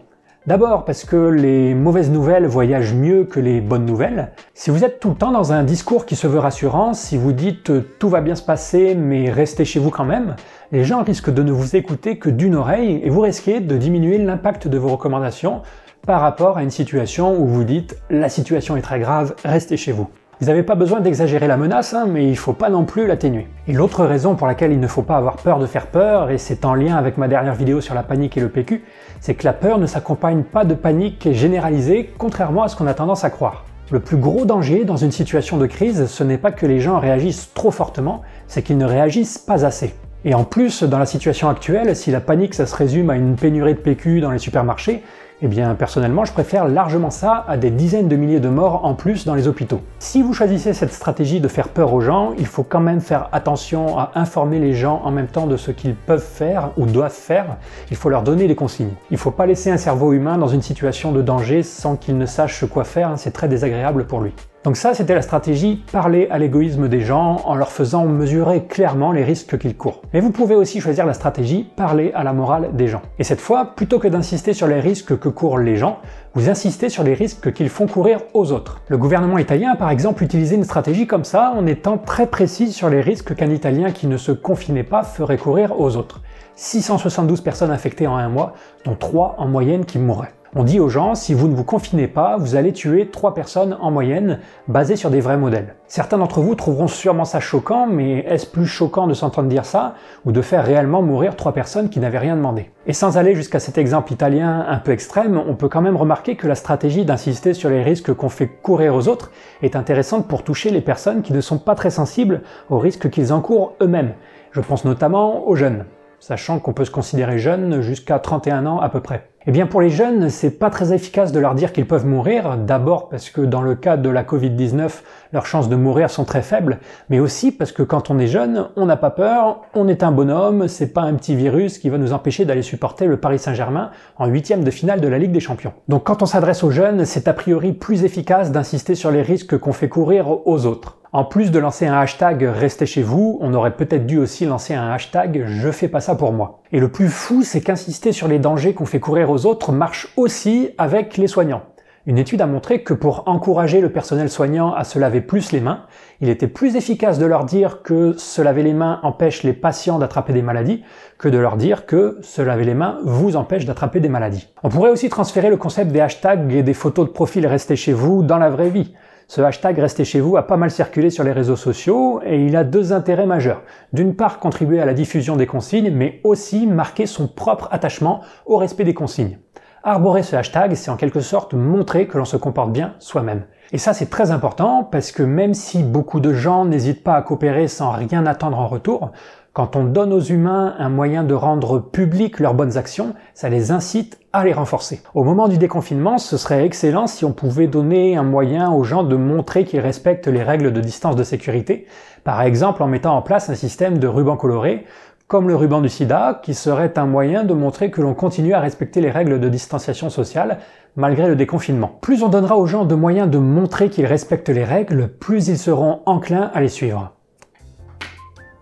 D'abord 0.48 0.86
parce 0.86 1.03
que 1.03 1.15
les 1.15 1.75
mauvaises 1.75 2.09
nouvelles 2.09 2.48
voyagent 2.48 2.95
mieux 2.95 3.25
que 3.25 3.39
les 3.39 3.62
bonnes 3.62 3.86
nouvelles. 3.86 4.31
Si 4.56 4.71
vous 4.71 4.83
êtes 4.83 5.00
tout 5.00 5.09
le 5.09 5.15
temps 5.15 5.31
dans 5.31 5.53
un 5.53 5.63
discours 5.63 6.07
qui 6.07 6.15
se 6.15 6.25
veut 6.25 6.39
rassurant, 6.39 6.95
si 6.95 7.15
vous 7.15 7.31
dites 7.31 7.71
tout 8.00 8.09
va 8.09 8.21
bien 8.21 8.33
se 8.33 8.42
passer 8.42 8.95
mais 8.95 9.30
restez 9.30 9.65
chez 9.65 9.80
vous 9.80 9.92
quand 9.92 10.03
même, 10.03 10.36
les 10.71 10.83
gens 10.83 11.03
risquent 11.03 11.31
de 11.31 11.44
ne 11.44 11.51
vous 11.51 11.75
écouter 11.75 12.18
que 12.18 12.31
d'une 12.31 12.56
oreille 12.56 13.01
et 13.03 13.09
vous 13.12 13.21
risquez 13.21 13.59
de 13.59 13.77
diminuer 13.77 14.18
l'impact 14.18 14.68
de 14.68 14.80
vos 14.80 14.89
recommandations 14.89 15.62
par 16.08 16.22
rapport 16.22 16.58
à 16.58 16.63
une 16.63 16.72
situation 16.72 17.39
où 17.39 17.46
vous 17.46 17.63
dites 17.63 17.96
la 18.10 18.27
situation 18.27 18.75
est 18.77 18.81
très 18.81 19.00
grave, 19.00 19.36
restez 19.46 19.77
chez 19.77 19.91
vous. 19.91 20.10
Vous 20.41 20.48
n'avez 20.48 20.63
pas 20.63 20.74
besoin 20.74 21.01
d'exagérer 21.01 21.45
la 21.45 21.55
menace, 21.55 21.93
hein, 21.93 22.07
mais 22.10 22.27
il 22.27 22.36
faut 22.36 22.53
pas 22.53 22.71
non 22.71 22.83
plus 22.83 23.05
l'atténuer. 23.05 23.45
Et 23.67 23.74
l'autre 23.74 24.03
raison 24.05 24.33
pour 24.33 24.48
laquelle 24.48 24.71
il 24.71 24.79
ne 24.79 24.88
faut 24.88 25.03
pas 25.03 25.17
avoir 25.17 25.36
peur 25.36 25.60
de 25.60 25.67
faire 25.67 25.86
peur, 25.86 26.31
et 26.31 26.39
c'est 26.39 26.65
en 26.65 26.74
lien 26.74 26.95
avec 26.95 27.19
ma 27.19 27.27
dernière 27.27 27.53
vidéo 27.53 27.79
sur 27.79 27.93
la 27.93 28.01
panique 28.01 28.38
et 28.38 28.41
le 28.41 28.50
PQ, 28.50 28.83
c'est 29.19 29.36
que 29.36 29.45
la 29.45 29.53
peur 29.53 29.77
ne 29.77 29.86
s'accompagne 29.86 30.41
pas 30.41 30.65
de 30.65 30.74
panique 30.74 31.31
généralisée, 31.31 32.10
contrairement 32.17 32.63
à 32.63 32.69
ce 32.69 32.75
qu'on 32.75 32.88
a 32.88 32.95
tendance 32.95 33.24
à 33.24 33.29
croire. 33.29 33.65
Le 33.91 34.00
plus 34.00 34.17
gros 34.17 34.45
danger 34.45 34.83
dans 34.83 34.98
une 34.98 35.12
situation 35.12 35.57
de 35.57 35.67
crise, 35.67 36.07
ce 36.07 36.24
n'est 36.24 36.39
pas 36.39 36.51
que 36.51 36.65
les 36.65 36.79
gens 36.79 36.98
réagissent 36.98 37.53
trop 37.53 37.69
fortement, 37.69 38.24
c'est 38.48 38.63
qu'ils 38.63 38.79
ne 38.79 38.86
réagissent 38.86 39.38
pas 39.38 39.63
assez. 39.63 39.93
Et 40.25 40.33
en 40.33 40.43
plus, 40.43 40.81
dans 40.81 40.98
la 40.98 41.05
situation 41.05 41.50
actuelle, 41.50 41.95
si 41.95 42.10
la 42.10 42.19
panique 42.19 42.55
ça 42.55 42.65
se 42.65 42.75
résume 42.75 43.12
à 43.12 43.15
une 43.15 43.36
pénurie 43.36 43.75
de 43.75 43.79
PQ 43.79 44.21
dans 44.21 44.31
les 44.31 44.39
supermarchés, 44.39 45.03
eh 45.43 45.48
bien, 45.48 45.74
personnellement, 45.74 46.24
je 46.24 46.33
préfère 46.33 46.67
largement 46.67 47.10
ça 47.10 47.43
à 47.48 47.57
des 47.57 47.71
dizaines 47.71 48.07
de 48.07 48.15
milliers 48.15 48.39
de 48.39 48.50
morts 48.50 48.86
en 48.86 48.93
plus 48.93 49.25
dans 49.25 49.33
les 49.33 49.48
hôpitaux. 49.48 49.81
Si 49.98 50.21
vous 50.21 50.33
choisissez 50.33 50.74
cette 50.74 50.93
stratégie 50.93 51.39
de 51.39 51.48
faire 51.48 51.69
peur 51.69 51.93
aux 51.93 52.01
gens, 52.01 52.33
il 52.38 52.45
faut 52.45 52.63
quand 52.63 52.79
même 52.79 53.01
faire 53.01 53.27
attention 53.31 53.98
à 53.98 54.12
informer 54.15 54.60
les 54.60 54.74
gens 54.74 55.01
en 55.03 55.10
même 55.10 55.27
temps 55.27 55.48
de 55.48 55.57
ce 55.57 55.71
qu'ils 55.71 55.95
peuvent 55.95 56.21
faire 56.21 56.69
ou 56.77 56.86
doivent 56.86 57.12
faire. 57.12 57.57
Il 57.89 57.98
faut 57.98 58.10
leur 58.10 58.21
donner 58.21 58.48
des 58.48 58.55
consignes. 58.55 58.93
Il 59.10 59.15
ne 59.15 59.19
faut 59.19 59.31
pas 59.31 59.48
laisser 59.48 59.71
un 59.71 59.77
cerveau 59.77 60.13
humain 60.13 60.38
dans 60.38 60.48
une 60.48 60.62
situation 60.62 61.12
de 61.12 61.21
danger 61.21 61.63
sans 61.63 61.95
qu'il 61.95 62.17
ne 62.17 62.25
sache 62.27 62.65
quoi 62.65 62.83
faire, 62.83 63.13
c'est 63.17 63.31
très 63.31 63.48
désagréable 63.48 64.05
pour 64.05 64.21
lui. 64.21 64.33
Donc 64.63 64.77
ça, 64.77 64.94
c'était 64.94 65.15
la 65.15 65.24
stratégie 65.24 65.84
parler 65.91 66.27
à 66.30 66.38
l'égoïsme 66.38 66.88
des 66.88 67.01
gens 67.01 67.41
en 67.46 67.56
leur 67.56 67.72
faisant 67.72 68.06
mesurer 68.06 68.65
clairement 68.65 69.12
les 69.12 69.24
risques 69.24 69.58
qu'ils 69.58 69.75
courent. 69.75 70.03
Mais 70.13 70.20
vous 70.20 70.30
pouvez 70.30 70.53
aussi 70.53 70.80
choisir 70.80 71.08
la 71.08 71.15
stratégie 71.15 71.68
parler 71.75 72.12
à 72.13 72.24
la 72.24 72.32
morale 72.32 72.70
des 72.74 72.88
gens. 72.88 73.01
Et 73.18 73.24
cette 73.24 73.41
fois, 73.41 73.74
plutôt 73.75 73.98
que 73.98 74.08
d'insister 74.08 74.53
sur 74.53 74.68
les 74.68 74.80
risques 74.80 75.18
que 75.18 75.30
courent 75.30 75.58
les 75.58 75.77
gens, 75.77 75.98
vous 76.36 76.48
insistez 76.48 76.89
sur 76.89 77.03
les 77.03 77.15
risques 77.15 77.51
qu'ils 77.53 77.70
font 77.70 77.88
courir 77.88 78.20
aux 78.36 78.51
autres. 78.51 78.82
Le 78.88 79.00
gouvernement 79.00 79.39
italien 79.39 79.72
a 79.72 79.75
par 79.75 79.89
exemple 79.89 80.24
utilisé 80.24 80.56
une 80.58 80.63
stratégie 80.63 81.08
comme 81.08 81.25
ça 81.25 81.53
en 81.58 81.65
étant 81.65 81.98
très 81.98 82.27
précis 82.27 82.72
sur 82.72 82.89
les 82.89 83.01
risques 83.01 83.34
qu'un 83.34 83.50
Italien 83.50 83.89
qui 83.89 84.06
ne 84.06 84.18
se 84.18 84.32
confinait 84.32 84.84
pas 84.84 85.01
ferait 85.01 85.38
courir 85.38 85.80
aux 85.80 85.98
autres. 85.98 86.22
672 86.56 87.41
personnes 87.41 87.72
infectées 87.72 88.06
en 88.06 88.15
un 88.15 88.30
mois, 88.30 88.53
dont 88.86 88.96
3 88.96 89.38
en 89.39 89.48
moyenne 89.48 89.86
qui 89.86 89.98
mourraient. 89.98 90.34
On 90.53 90.65
dit 90.65 90.81
aux 90.81 90.89
gens, 90.89 91.15
si 91.15 91.34
vous 91.34 91.48
ne 91.48 91.55
vous 91.55 91.63
confinez 91.63 92.10
pas, 92.10 92.36
vous 92.36 92.58
allez 92.58 92.74
tuer 92.74 93.08
3 93.08 93.34
personnes 93.34 93.77
en 93.79 93.89
moyenne, 93.89 94.39
basées 94.67 94.98
sur 94.98 95.10
des 95.10 95.22
vrais 95.22 95.38
modèles. 95.38 95.75
Certains 95.88 96.17
d'entre 96.17 96.41
vous 96.41 96.55
trouveront 96.55 96.89
sûrement 96.89 97.24
ça 97.24 97.39
choquant, 97.39 97.88
mais 97.88 98.25
est-ce 98.27 98.48
plus 98.48 98.65
choquant 98.65 99.08
de 99.08 99.13
s'entendre 99.13 99.48
dire 99.48 99.63
ça, 99.63 99.96
ou 100.25 100.34
de 100.34 100.41
faire 100.41 100.65
réellement 100.65 101.01
mourir 101.01 101.38
3 101.38 101.53
personnes 101.53 101.89
qui 101.89 102.01
n'avaient 102.01 102.17
rien 102.17 102.36
demandé? 102.36 102.70
Et 102.86 102.91
sans 102.91 103.17
aller 103.17 103.34
jusqu'à 103.34 103.62
cet 103.62 103.77
exemple 103.77 104.12
italien 104.12 104.65
un 104.67 104.79
peu 104.79 104.91
extrême, 104.91 105.41
on 105.48 105.55
peut 105.55 105.70
quand 105.70 105.81
même 105.81 105.96
remarquer 105.96 106.36
que 106.36 106.50
la 106.50 106.55
stratégie 106.55 107.05
d'insister 107.05 107.53
sur 107.53 107.70
les 107.70 107.81
risques 107.81 108.13
qu'on 108.13 108.27
fait 108.27 108.48
courir 108.48 108.93
aux 108.93 109.08
autres 109.08 109.31
est 109.62 109.77
intéressante 109.77 110.27
pour 110.27 110.43
toucher 110.43 110.70
les 110.70 110.81
personnes 110.81 111.22
qui 111.22 111.31
ne 111.31 111.39
sont 111.39 111.60
pas 111.60 111.75
très 111.75 111.91
sensibles 111.91 112.41
aux 112.70 112.79
risques 112.79 113.10
qu'ils 113.10 113.31
encourent 113.31 113.75
eux-mêmes. 113.81 114.15
Je 114.51 114.60
pense 114.60 114.84
notamment 114.84 115.48
aux 115.48 115.55
jeunes 115.55 115.86
sachant 116.20 116.60
qu'on 116.60 116.74
peut 116.74 116.86
se 116.86 116.91
considérer 116.91 117.39
jeune 117.39 117.79
jusqu'à 117.79 118.20
31 118.20 118.65
ans 118.65 118.79
à 118.79 118.89
peu 118.89 119.00
près. 119.00 119.30
Eh 119.48 119.51
bien 119.51 119.65
pour 119.65 119.81
les 119.81 119.89
jeunes, 119.89 120.29
c'est 120.29 120.51
pas 120.51 120.69
très 120.69 120.93
efficace 120.93 121.31
de 121.31 121.39
leur 121.39 121.55
dire 121.55 121.74
qu'ils 121.74 121.88
peuvent 121.88 122.05
mourir, 122.05 122.57
d'abord 122.57 123.10
parce 123.10 123.31
que 123.31 123.41
dans 123.41 123.63
le 123.63 123.74
cas 123.74 123.98
de 123.98 124.07
la 124.07 124.21
Covid-19, 124.24 125.01
leurs 125.33 125.48
chances 125.48 125.67
de 125.67 125.75
mourir 125.75 126.12
sont 126.12 126.25
très 126.25 126.43
faibles, 126.43 126.77
mais 127.10 127.19
aussi 127.19 127.51
parce 127.51 127.71
que 127.71 127.81
quand 127.81 128.12
on 128.12 128.19
est 128.19 128.27
jeune, 128.27 128.67
on 128.75 128.86
n'a 128.86 128.98
pas 128.98 129.10
peur, 129.10 129.62
on 129.74 129.88
est 129.88 130.03
un 130.03 130.12
bonhomme, 130.12 130.67
c'est 130.67 130.93
pas 130.93 131.01
un 131.01 131.15
petit 131.15 131.36
virus 131.36 131.79
qui 131.79 131.89
va 131.89 131.98
nous 131.98 132.13
empêcher 132.13 132.45
d'aller 132.45 132.62
supporter 132.62 133.07
le 133.07 133.17
Paris 133.17 133.39
Saint-Germain 133.39 133.89
en 134.17 134.27
huitième 134.27 134.63
de 134.63 134.69
finale 134.69 135.01
de 135.01 135.07
la 135.07 135.17
Ligue 135.17 135.31
des 135.31 135.39
Champions. 135.39 135.74
Donc 135.88 136.03
quand 136.03 136.21
on 136.21 136.27
s'adresse 136.27 136.63
aux 136.63 136.69
jeunes, 136.69 137.05
c'est 137.05 137.27
a 137.27 137.33
priori 137.33 137.74
plus 137.74 138.03
efficace 138.03 138.51
d'insister 138.51 138.93
sur 138.93 139.10
les 139.10 139.24
risques 139.24 139.57
qu'on 139.57 139.74
fait 139.74 139.89
courir 139.89 140.48
aux 140.48 140.67
autres. 140.67 141.00
En 141.13 141.25
plus 141.25 141.51
de 141.51 141.60
lancer 141.60 141.88
un 141.88 142.00
hashtag 142.00 142.41
restez 142.43 142.86
chez 142.86 143.03
vous, 143.03 143.38
on 143.41 143.53
aurait 143.53 143.75
peut-être 143.75 144.05
dû 144.05 144.17
aussi 144.17 144.45
lancer 144.45 144.75
un 144.75 144.91
hashtag 144.91 145.43
je 145.45 145.69
fais 145.69 145.89
pas 145.89 146.00
ça 146.00 146.15
pour 146.15 146.31
moi. 146.31 146.62
Et 146.71 146.79
le 146.79 146.88
plus 146.88 147.10
fou, 147.10 147.43
c'est 147.43 147.60
qu'insister 147.60 148.13
sur 148.13 148.29
les 148.29 148.39
dangers 148.39 148.74
qu'on 148.74 148.86
fait 148.86 149.01
courir 149.01 149.29
aux 149.31 149.45
autres 149.45 149.71
marche 149.71 150.07
aussi 150.17 150.69
avec 150.77 151.17
les 151.17 151.27
soignants. 151.27 151.63
Une 152.07 152.17
étude 152.17 152.41
a 152.41 152.47
montré 152.47 152.81
que 152.81 152.95
pour 152.95 153.27
encourager 153.27 153.79
le 153.79 153.91
personnel 153.91 154.27
soignant 154.27 154.73
à 154.73 154.83
se 154.83 154.97
laver 154.97 155.21
plus 155.21 155.51
les 155.51 155.59
mains, 155.59 155.85
il 156.19 156.29
était 156.29 156.47
plus 156.47 156.75
efficace 156.75 157.19
de 157.19 157.27
leur 157.27 157.45
dire 157.45 157.83
que 157.83 158.13
se 158.17 158.41
laver 158.41 158.63
les 158.63 158.73
mains 158.73 159.00
empêche 159.03 159.43
les 159.43 159.53
patients 159.53 160.00
d'attraper 160.00 160.33
des 160.33 160.41
maladies 160.41 160.83
que 161.19 161.29
de 161.29 161.38
leur 161.38 161.57
dire 161.57 161.85
que 161.85 162.17
se 162.21 162.41
laver 162.41 162.65
les 162.65 162.73
mains 162.73 162.97
vous 163.03 163.35
empêche 163.35 163.65
d'attraper 163.65 164.00
des 164.00 164.09
maladies. 164.09 164.47
On 164.63 164.69
pourrait 164.69 164.89
aussi 164.89 165.09
transférer 165.09 165.51
le 165.51 165.57
concept 165.57 165.91
des 165.91 166.01
hashtags 166.01 166.51
et 166.51 166.63
des 166.63 166.73
photos 166.73 167.05
de 167.05 167.11
profil 167.11 167.45
restez 167.45 167.75
chez 167.75 167.93
vous 167.93 168.23
dans 168.23 168.39
la 168.39 168.50
vraie 168.50 168.71
vie. 168.71 168.95
Ce 169.33 169.39
hashtag 169.39 169.79
Restez 169.79 170.03
chez 170.03 170.19
vous 170.19 170.35
a 170.35 170.45
pas 170.45 170.57
mal 170.57 170.69
circulé 170.71 171.09
sur 171.09 171.23
les 171.23 171.31
réseaux 171.31 171.55
sociaux 171.55 172.19
et 172.25 172.45
il 172.45 172.57
a 172.57 172.65
deux 172.65 172.91
intérêts 172.91 173.25
majeurs. 173.25 173.61
D'une 173.93 174.13
part, 174.13 174.39
contribuer 174.39 174.81
à 174.81 174.85
la 174.85 174.93
diffusion 174.93 175.38
des 175.38 175.47
consignes, 175.47 175.89
mais 175.89 176.19
aussi 176.25 176.67
marquer 176.67 177.05
son 177.05 177.29
propre 177.29 177.69
attachement 177.71 178.19
au 178.45 178.57
respect 178.57 178.83
des 178.83 178.93
consignes. 178.93 179.38
Arborer 179.83 180.23
ce 180.23 180.35
hashtag, 180.35 180.73
c'est 180.75 180.91
en 180.91 180.97
quelque 180.97 181.21
sorte 181.21 181.53
montrer 181.53 182.07
que 182.07 182.17
l'on 182.17 182.25
se 182.25 182.35
comporte 182.35 182.73
bien 182.73 182.95
soi-même. 183.00 183.45
Et 183.71 183.77
ça, 183.77 183.93
c'est 183.93 184.09
très 184.09 184.31
important 184.31 184.83
parce 184.83 185.13
que 185.13 185.23
même 185.23 185.53
si 185.53 185.81
beaucoup 185.81 186.19
de 186.19 186.33
gens 186.33 186.65
n'hésitent 186.65 187.05
pas 187.05 187.15
à 187.15 187.21
coopérer 187.21 187.69
sans 187.69 187.91
rien 187.91 188.25
attendre 188.25 188.59
en 188.59 188.67
retour, 188.67 189.13
quand 189.53 189.75
on 189.75 189.84
donne 189.84 190.13
aux 190.13 190.22
humains 190.22 190.75
un 190.79 190.88
moyen 190.88 191.25
de 191.25 191.34
rendre 191.34 191.79
public 191.79 192.39
leurs 192.39 192.53
bonnes 192.53 192.77
actions, 192.77 193.15
ça 193.34 193.50
les 193.50 193.72
incite 193.72 194.17
à 194.31 194.46
les 194.46 194.53
renforcer. 194.53 195.01
Au 195.13 195.25
moment 195.25 195.50
du 195.50 195.58
déconfinement, 195.58 196.20
ce 196.20 196.38
serait 196.38 196.65
excellent 196.65 197.05
si 197.05 197.25
on 197.25 197.34
pouvait 197.34 197.67
donner 197.67 198.15
un 198.15 198.24
moyen 198.24 198.72
aux 198.72 198.86
gens 198.86 199.03
de 199.03 199.17
montrer 199.17 199.65
qu'ils 199.65 199.81
respectent 199.81 200.29
les 200.29 200.41
règles 200.41 200.72
de 200.72 200.79
distance 200.79 201.17
de 201.17 201.24
sécurité, 201.25 201.86
par 202.24 202.41
exemple 202.41 202.81
en 202.81 202.88
mettant 202.88 203.17
en 203.17 203.22
place 203.22 203.50
un 203.50 203.55
système 203.55 203.98
de 203.98 204.08
rubans 204.08 204.38
colorés, 204.38 204.86
comme 205.27 205.50
le 205.50 205.55
ruban 205.58 205.81
du 205.81 205.89
sida, 205.89 206.39
qui 206.43 206.53
serait 206.53 206.98
un 206.98 207.05
moyen 207.05 207.43
de 207.43 207.53
montrer 207.53 207.91
que 207.91 208.01
l'on 208.01 208.13
continue 208.13 208.53
à 208.53 208.62
respecter 208.62 209.01
les 209.01 209.12
règles 209.12 209.41
de 209.41 209.50
distanciation 209.50 210.10
sociale 210.10 210.60
malgré 210.96 211.27
le 211.27 211.36
déconfinement. 211.36 212.00
Plus 212.01 212.24
on 212.24 212.29
donnera 212.29 212.55
aux 212.55 212.67
gens 212.67 212.86
de 212.86 212.96
moyens 212.96 213.29
de 213.29 213.38
montrer 213.38 213.89
qu'ils 213.89 214.05
respectent 214.05 214.50
les 214.50 214.63
règles, 214.63 215.10
plus 215.10 215.50
ils 215.50 215.58
seront 215.58 216.01
enclins 216.05 216.51
à 216.53 216.62
les 216.62 216.70
suivre. 216.70 217.12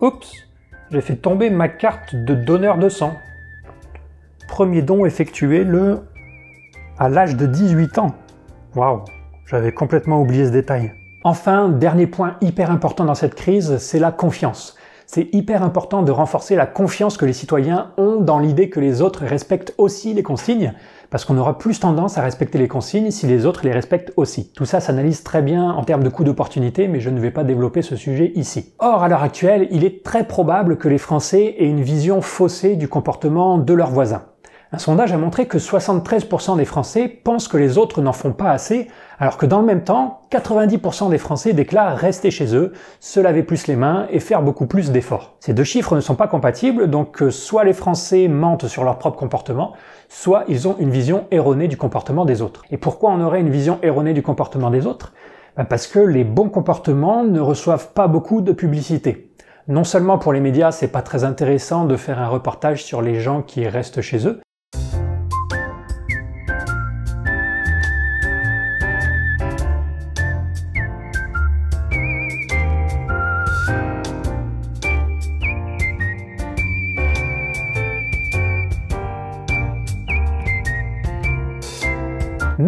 Oups 0.02 0.49
j'ai 0.92 1.02
fait 1.02 1.16
tomber 1.16 1.50
ma 1.50 1.70
carte 1.70 2.16
de 2.16 2.34
donneur 2.34 2.78
de 2.78 2.90
sang. 2.90 3.14
Premier 4.48 4.82
don 4.82 5.06
effectué 5.06 5.64
le 5.64 6.00
à 6.98 7.10
l'âge 7.10 7.36
de 7.36 7.46
18 7.46 8.00
ans. 8.00 8.16
Waouh, 8.76 9.04
j'avais 9.46 9.72
complètement 9.72 10.22
oublié 10.22 10.46
ce 10.46 10.52
détail. 10.52 10.94
Enfin, 11.24 11.70
dernier 11.70 12.08
point 12.08 12.38
hyper 12.42 12.72
important 12.72 13.06
dans 13.06 13.16
cette 13.16 13.36
crise, 13.36 13.78
c'est 13.78 14.00
la 14.00 14.12
confiance. 14.12 14.76
C'est 15.06 15.34
hyper 15.34 15.64
important 15.64 16.02
de 16.02 16.12
renforcer 16.12 16.56
la 16.56 16.66
confiance 16.66 17.18
que 17.18 17.26
les 17.26 17.34
citoyens 17.34 17.92
ont 17.98 18.18
dans 18.18 18.40
l'idée 18.40 18.70
que 18.70 18.80
les 18.80 19.02
autres 19.02 19.26
respectent 19.26 19.74
aussi 19.78 20.14
les 20.14 20.24
consignes, 20.24 20.74
parce 21.10 21.26
qu'on 21.26 21.38
aura 21.38 21.58
plus 21.58 21.80
tendance 21.80 22.18
à 22.18 22.22
respecter 22.22 22.58
les 22.58 22.68
consignes 22.68 23.12
si 23.12 23.28
les 23.28 23.46
autres 23.46 23.66
les 23.66 23.72
respectent 23.72 24.14
aussi. 24.16 24.52
Tout 24.56 24.66
ça 24.66 24.80
s'analyse 24.80 25.24
très 25.24 25.42
bien 25.42 25.72
en 25.72 25.84
termes 25.84 26.04
de 26.04 26.10
coûts 26.10 26.24
d'opportunité, 26.24 26.88
mais 26.88 27.00
je 27.00 27.10
ne 27.10 27.20
vais 27.20 27.32
pas 27.32 27.44
développer 27.44 27.82
ce 27.82 27.96
sujet 27.96 28.32
ici. 28.36 28.74
Or, 28.80 29.04
à 29.04 29.08
l'heure 29.08 29.24
actuelle, 29.24 29.68
il 29.72 29.84
est 29.84 30.04
très 30.04 30.26
probable 30.26 30.78
que 30.78 30.88
les 30.88 30.98
Français 30.98 31.56
aient 31.58 31.66
une 31.66 31.82
vision 31.82 32.22
faussée 32.22 32.76
du 32.76 32.88
comportement 32.88 33.58
de 33.58 33.74
leurs 33.74 33.92
voisins. 33.92 34.24
Un 34.72 34.78
sondage 34.78 35.12
a 35.14 35.18
montré 35.18 35.48
que 35.48 35.58
73% 35.58 36.56
des 36.58 36.66
Français 36.66 37.08
pensent 37.08 37.48
que 37.48 37.58
les 37.58 37.80
autres 37.80 38.04
n'en 38.04 38.14
font 38.14 38.34
pas 38.34 38.52
assez, 38.52 38.88
alors 39.18 39.40
que 39.40 39.48
dans 39.48 39.62
le 39.62 39.66
même 39.66 39.84
temps, 39.84 40.22
90% 40.32 41.10
des 41.10 41.18
Français 41.18 41.54
déclarent 41.54 41.98
rester 41.98 42.30
chez 42.30 42.56
eux, 42.56 42.74
se 43.00 43.20
laver 43.20 43.42
plus 43.42 43.66
les 43.66 43.76
mains 43.76 44.06
et 44.12 44.20
faire 44.20 44.44
beaucoup 44.44 44.68
plus 44.68 44.92
d'efforts. 44.92 45.38
Ces 45.40 45.56
deux 45.56 45.64
chiffres 45.64 45.96
ne 45.96 46.02
sont 46.02 46.14
pas 46.14 46.28
compatibles, 46.28 46.88
donc 46.88 47.24
euh, 47.24 47.32
soit 47.32 47.64
les 47.64 47.74
Français 47.74 48.28
mentent 48.28 48.68
sur 48.68 48.84
leur 48.84 49.00
propre 49.00 49.18
comportement, 49.18 49.74
soit 50.08 50.44
ils 50.48 50.68
ont 50.68 50.76
une 50.78 50.92
vision 50.92 51.26
erronée 51.32 51.68
du 51.68 51.76
comportement 51.76 52.26
des 52.26 52.44
autres. 52.44 52.64
Et 52.70 52.78
pourquoi 52.78 53.10
on 53.10 53.22
aurait 53.22 53.42
une 53.42 53.50
vision 53.50 53.80
erronée 53.82 54.14
du 54.14 54.22
comportement 54.22 54.70
des 54.70 54.86
autres? 54.86 55.14
Ben 55.58 55.66
Parce 55.66 55.88
que 55.88 55.98
les 55.98 56.24
bons 56.24 56.50
comportements 56.50 57.24
ne 57.24 57.40
reçoivent 57.40 57.92
pas 57.94 58.08
beaucoup 58.08 58.42
de 58.42 58.52
publicité. 58.52 59.32
Non 59.68 59.84
seulement 59.84 60.20
pour 60.20 60.32
les 60.32 60.42
médias, 60.42 60.72
c'est 60.72 60.90
pas 60.90 61.02
très 61.02 61.24
intéressant 61.24 61.86
de 61.86 61.96
faire 61.96 62.20
un 62.20 62.28
reportage 62.28 62.84
sur 62.84 63.02
les 63.02 63.20
gens 63.20 63.42
qui 63.42 63.68
restent 63.68 64.02
chez 64.02 64.28
eux, 64.28 64.40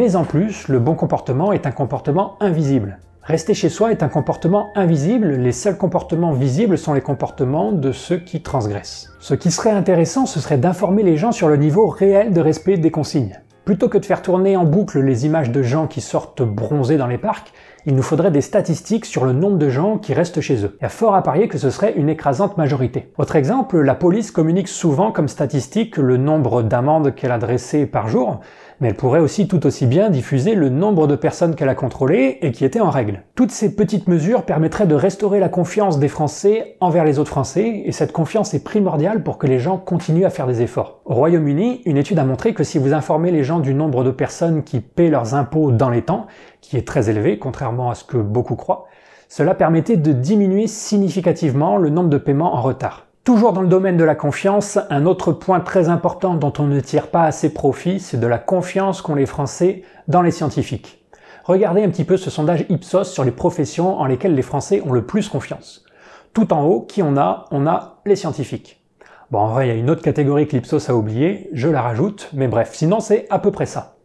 Mais 0.01 0.15
en 0.15 0.23
plus, 0.23 0.67
le 0.67 0.79
bon 0.79 0.95
comportement 0.95 1.53
est 1.53 1.67
un 1.67 1.71
comportement 1.71 2.35
invisible. 2.39 2.97
Rester 3.21 3.53
chez 3.53 3.69
soi 3.69 3.91
est 3.91 4.01
un 4.01 4.07
comportement 4.07 4.69
invisible, 4.73 5.33
les 5.33 5.51
seuls 5.51 5.77
comportements 5.77 6.31
visibles 6.31 6.79
sont 6.79 6.95
les 6.95 7.01
comportements 7.01 7.71
de 7.71 7.91
ceux 7.91 8.17
qui 8.17 8.41
transgressent. 8.41 9.09
Ce 9.19 9.35
qui 9.35 9.51
serait 9.51 9.69
intéressant, 9.69 10.25
ce 10.25 10.39
serait 10.39 10.57
d'informer 10.57 11.03
les 11.03 11.17
gens 11.17 11.31
sur 11.31 11.49
le 11.49 11.55
niveau 11.55 11.85
réel 11.85 12.33
de 12.33 12.41
respect 12.41 12.77
des 12.77 12.89
consignes. 12.89 13.39
Plutôt 13.63 13.89
que 13.89 13.99
de 13.99 14.05
faire 14.05 14.23
tourner 14.23 14.57
en 14.57 14.65
boucle 14.65 14.99
les 14.99 15.27
images 15.27 15.51
de 15.51 15.61
gens 15.61 15.85
qui 15.85 16.01
sortent 16.01 16.41
bronzés 16.41 16.97
dans 16.97 17.05
les 17.05 17.19
parcs, 17.19 17.53
il 17.85 17.95
nous 17.95 18.01
faudrait 18.01 18.31
des 18.31 18.41
statistiques 18.41 19.05
sur 19.05 19.23
le 19.23 19.33
nombre 19.33 19.59
de 19.59 19.69
gens 19.69 19.99
qui 19.99 20.15
restent 20.15 20.41
chez 20.41 20.65
eux. 20.65 20.77
Il 20.79 20.83
y 20.83 20.85
a 20.85 20.89
fort 20.89 21.13
à 21.13 21.21
parier 21.21 21.47
que 21.47 21.59
ce 21.59 21.69
serait 21.69 21.93
une 21.93 22.09
écrasante 22.09 22.57
majorité. 22.57 23.11
Autre 23.19 23.35
exemple, 23.35 23.79
la 23.79 23.93
police 23.93 24.31
communique 24.31 24.67
souvent 24.67 25.11
comme 25.11 25.27
statistique 25.27 25.97
le 25.97 26.17
nombre 26.17 26.63
d'amendes 26.63 27.13
qu'elle 27.13 27.31
a 27.31 27.37
dressées 27.37 27.85
par 27.85 28.07
jour, 28.07 28.39
mais 28.81 28.89
elle 28.89 28.95
pourrait 28.95 29.19
aussi 29.19 29.47
tout 29.47 29.65
aussi 29.65 29.85
bien 29.85 30.09
diffuser 30.09 30.55
le 30.55 30.69
nombre 30.69 31.07
de 31.07 31.15
personnes 31.15 31.55
qu'elle 31.55 31.69
a 31.69 31.75
contrôlées 31.75 32.39
et 32.41 32.51
qui 32.51 32.65
étaient 32.65 32.81
en 32.81 32.89
règle. 32.89 33.21
Toutes 33.35 33.51
ces 33.51 33.75
petites 33.75 34.07
mesures 34.07 34.43
permettraient 34.43 34.87
de 34.87 34.95
restaurer 34.95 35.39
la 35.39 35.49
confiance 35.49 35.99
des 35.99 36.07
Français 36.07 36.75
envers 36.81 37.05
les 37.05 37.19
autres 37.19 37.29
Français, 37.29 37.83
et 37.85 37.91
cette 37.91 38.11
confiance 38.11 38.53
est 38.55 38.63
primordiale 38.63 39.23
pour 39.23 39.37
que 39.37 39.47
les 39.47 39.59
gens 39.59 39.77
continuent 39.77 40.25
à 40.25 40.31
faire 40.31 40.47
des 40.47 40.63
efforts. 40.63 41.01
Au 41.05 41.13
Royaume-Uni, 41.13 41.83
une 41.85 41.97
étude 41.97 42.19
a 42.19 42.25
montré 42.25 42.53
que 42.55 42.63
si 42.63 42.79
vous 42.79 42.93
informez 42.93 43.31
les 43.31 43.43
gens 43.43 43.59
du 43.59 43.75
nombre 43.75 44.03
de 44.03 44.11
personnes 44.11 44.63
qui 44.63 44.79
paient 44.79 45.09
leurs 45.09 45.35
impôts 45.35 45.71
dans 45.71 45.91
les 45.91 46.01
temps, 46.01 46.25
qui 46.59 46.75
est 46.75 46.87
très 46.87 47.09
élevé, 47.09 47.37
contrairement 47.37 47.91
à 47.91 47.95
ce 47.95 48.03
que 48.03 48.17
beaucoup 48.17 48.55
croient, 48.55 48.87
cela 49.29 49.53
permettait 49.53 49.95
de 49.95 50.11
diminuer 50.11 50.65
significativement 50.67 51.77
le 51.77 51.89
nombre 51.89 52.09
de 52.09 52.17
paiements 52.17 52.55
en 52.55 52.61
retard. 52.61 53.10
Toujours 53.23 53.53
dans 53.53 53.61
le 53.61 53.67
domaine 53.67 53.97
de 53.97 54.03
la 54.03 54.15
confiance, 54.15 54.79
un 54.89 55.05
autre 55.05 55.31
point 55.31 55.59
très 55.59 55.89
important 55.89 56.33
dont 56.33 56.51
on 56.57 56.65
ne 56.65 56.79
tire 56.79 57.09
pas 57.09 57.25
assez 57.25 57.53
profit, 57.53 57.99
c'est 57.99 58.19
de 58.19 58.25
la 58.25 58.39
confiance 58.39 59.03
qu'ont 59.03 59.13
les 59.13 59.27
Français 59.27 59.83
dans 60.07 60.23
les 60.23 60.31
scientifiques. 60.31 61.05
Regardez 61.43 61.83
un 61.83 61.89
petit 61.89 62.03
peu 62.03 62.17
ce 62.17 62.31
sondage 62.31 62.65
Ipsos 62.69 63.03
sur 63.03 63.23
les 63.23 63.29
professions 63.29 63.99
en 63.99 64.05
lesquelles 64.05 64.33
les 64.33 64.41
Français 64.41 64.81
ont 64.87 64.91
le 64.91 65.05
plus 65.05 65.29
confiance. 65.29 65.85
Tout 66.33 66.51
en 66.51 66.63
haut, 66.63 66.81
qui 66.81 67.03
on 67.03 67.15
a? 67.15 67.45
On 67.51 67.67
a 67.67 68.01
les 68.07 68.15
scientifiques. 68.15 68.83
Bon, 69.29 69.37
en 69.37 69.49
vrai, 69.49 69.67
il 69.67 69.69
y 69.69 69.71
a 69.71 69.79
une 69.79 69.91
autre 69.91 70.01
catégorie 70.01 70.47
que 70.47 70.55
l'Ipsos 70.55 70.89
a 70.89 70.95
oubliée, 70.95 71.47
je 71.53 71.67
la 71.67 71.83
rajoute, 71.83 72.31
mais 72.33 72.47
bref, 72.47 72.71
sinon 72.73 73.01
c'est 73.01 73.27
à 73.29 73.37
peu 73.37 73.51
près 73.51 73.67
ça. 73.67 73.97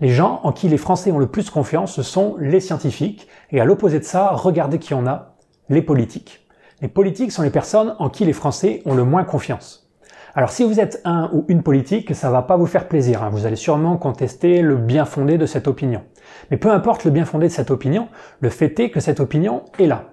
Les 0.00 0.08
gens 0.08 0.40
en 0.44 0.52
qui 0.52 0.68
les 0.68 0.78
Français 0.78 1.12
ont 1.12 1.18
le 1.18 1.26
plus 1.26 1.50
confiance, 1.50 1.92
ce 1.92 2.02
sont 2.02 2.36
les 2.38 2.60
scientifiques, 2.60 3.28
et 3.50 3.60
à 3.60 3.66
l'opposé 3.66 3.98
de 3.98 4.04
ça, 4.04 4.30
regardez 4.30 4.78
qui 4.78 4.94
on 4.94 5.06
a 5.06 5.34
Les 5.68 5.82
politiques. 5.82 6.41
Les 6.82 6.88
politiques 6.88 7.30
sont 7.30 7.42
les 7.42 7.50
personnes 7.50 7.94
en 8.00 8.10
qui 8.10 8.24
les 8.24 8.32
Français 8.32 8.82
ont 8.86 8.94
le 8.94 9.04
moins 9.04 9.22
confiance. 9.22 9.88
Alors 10.34 10.50
si 10.50 10.64
vous 10.64 10.80
êtes 10.80 11.00
un 11.04 11.30
ou 11.32 11.44
une 11.46 11.62
politique, 11.62 12.12
ça 12.12 12.28
va 12.28 12.42
pas 12.42 12.56
vous 12.56 12.66
faire 12.66 12.88
plaisir. 12.88 13.22
Hein. 13.22 13.30
Vous 13.30 13.46
allez 13.46 13.54
sûrement 13.54 13.96
contester 13.96 14.62
le 14.62 14.74
bien 14.74 15.04
fondé 15.04 15.38
de 15.38 15.46
cette 15.46 15.68
opinion. 15.68 16.02
Mais 16.50 16.56
peu 16.56 16.72
importe 16.72 17.04
le 17.04 17.12
bien 17.12 17.24
fondé 17.24 17.46
de 17.46 17.52
cette 17.52 17.70
opinion, 17.70 18.08
le 18.40 18.48
fait 18.50 18.80
est 18.80 18.90
que 18.90 18.98
cette 18.98 19.20
opinion 19.20 19.62
est 19.78 19.86
là. 19.86 20.06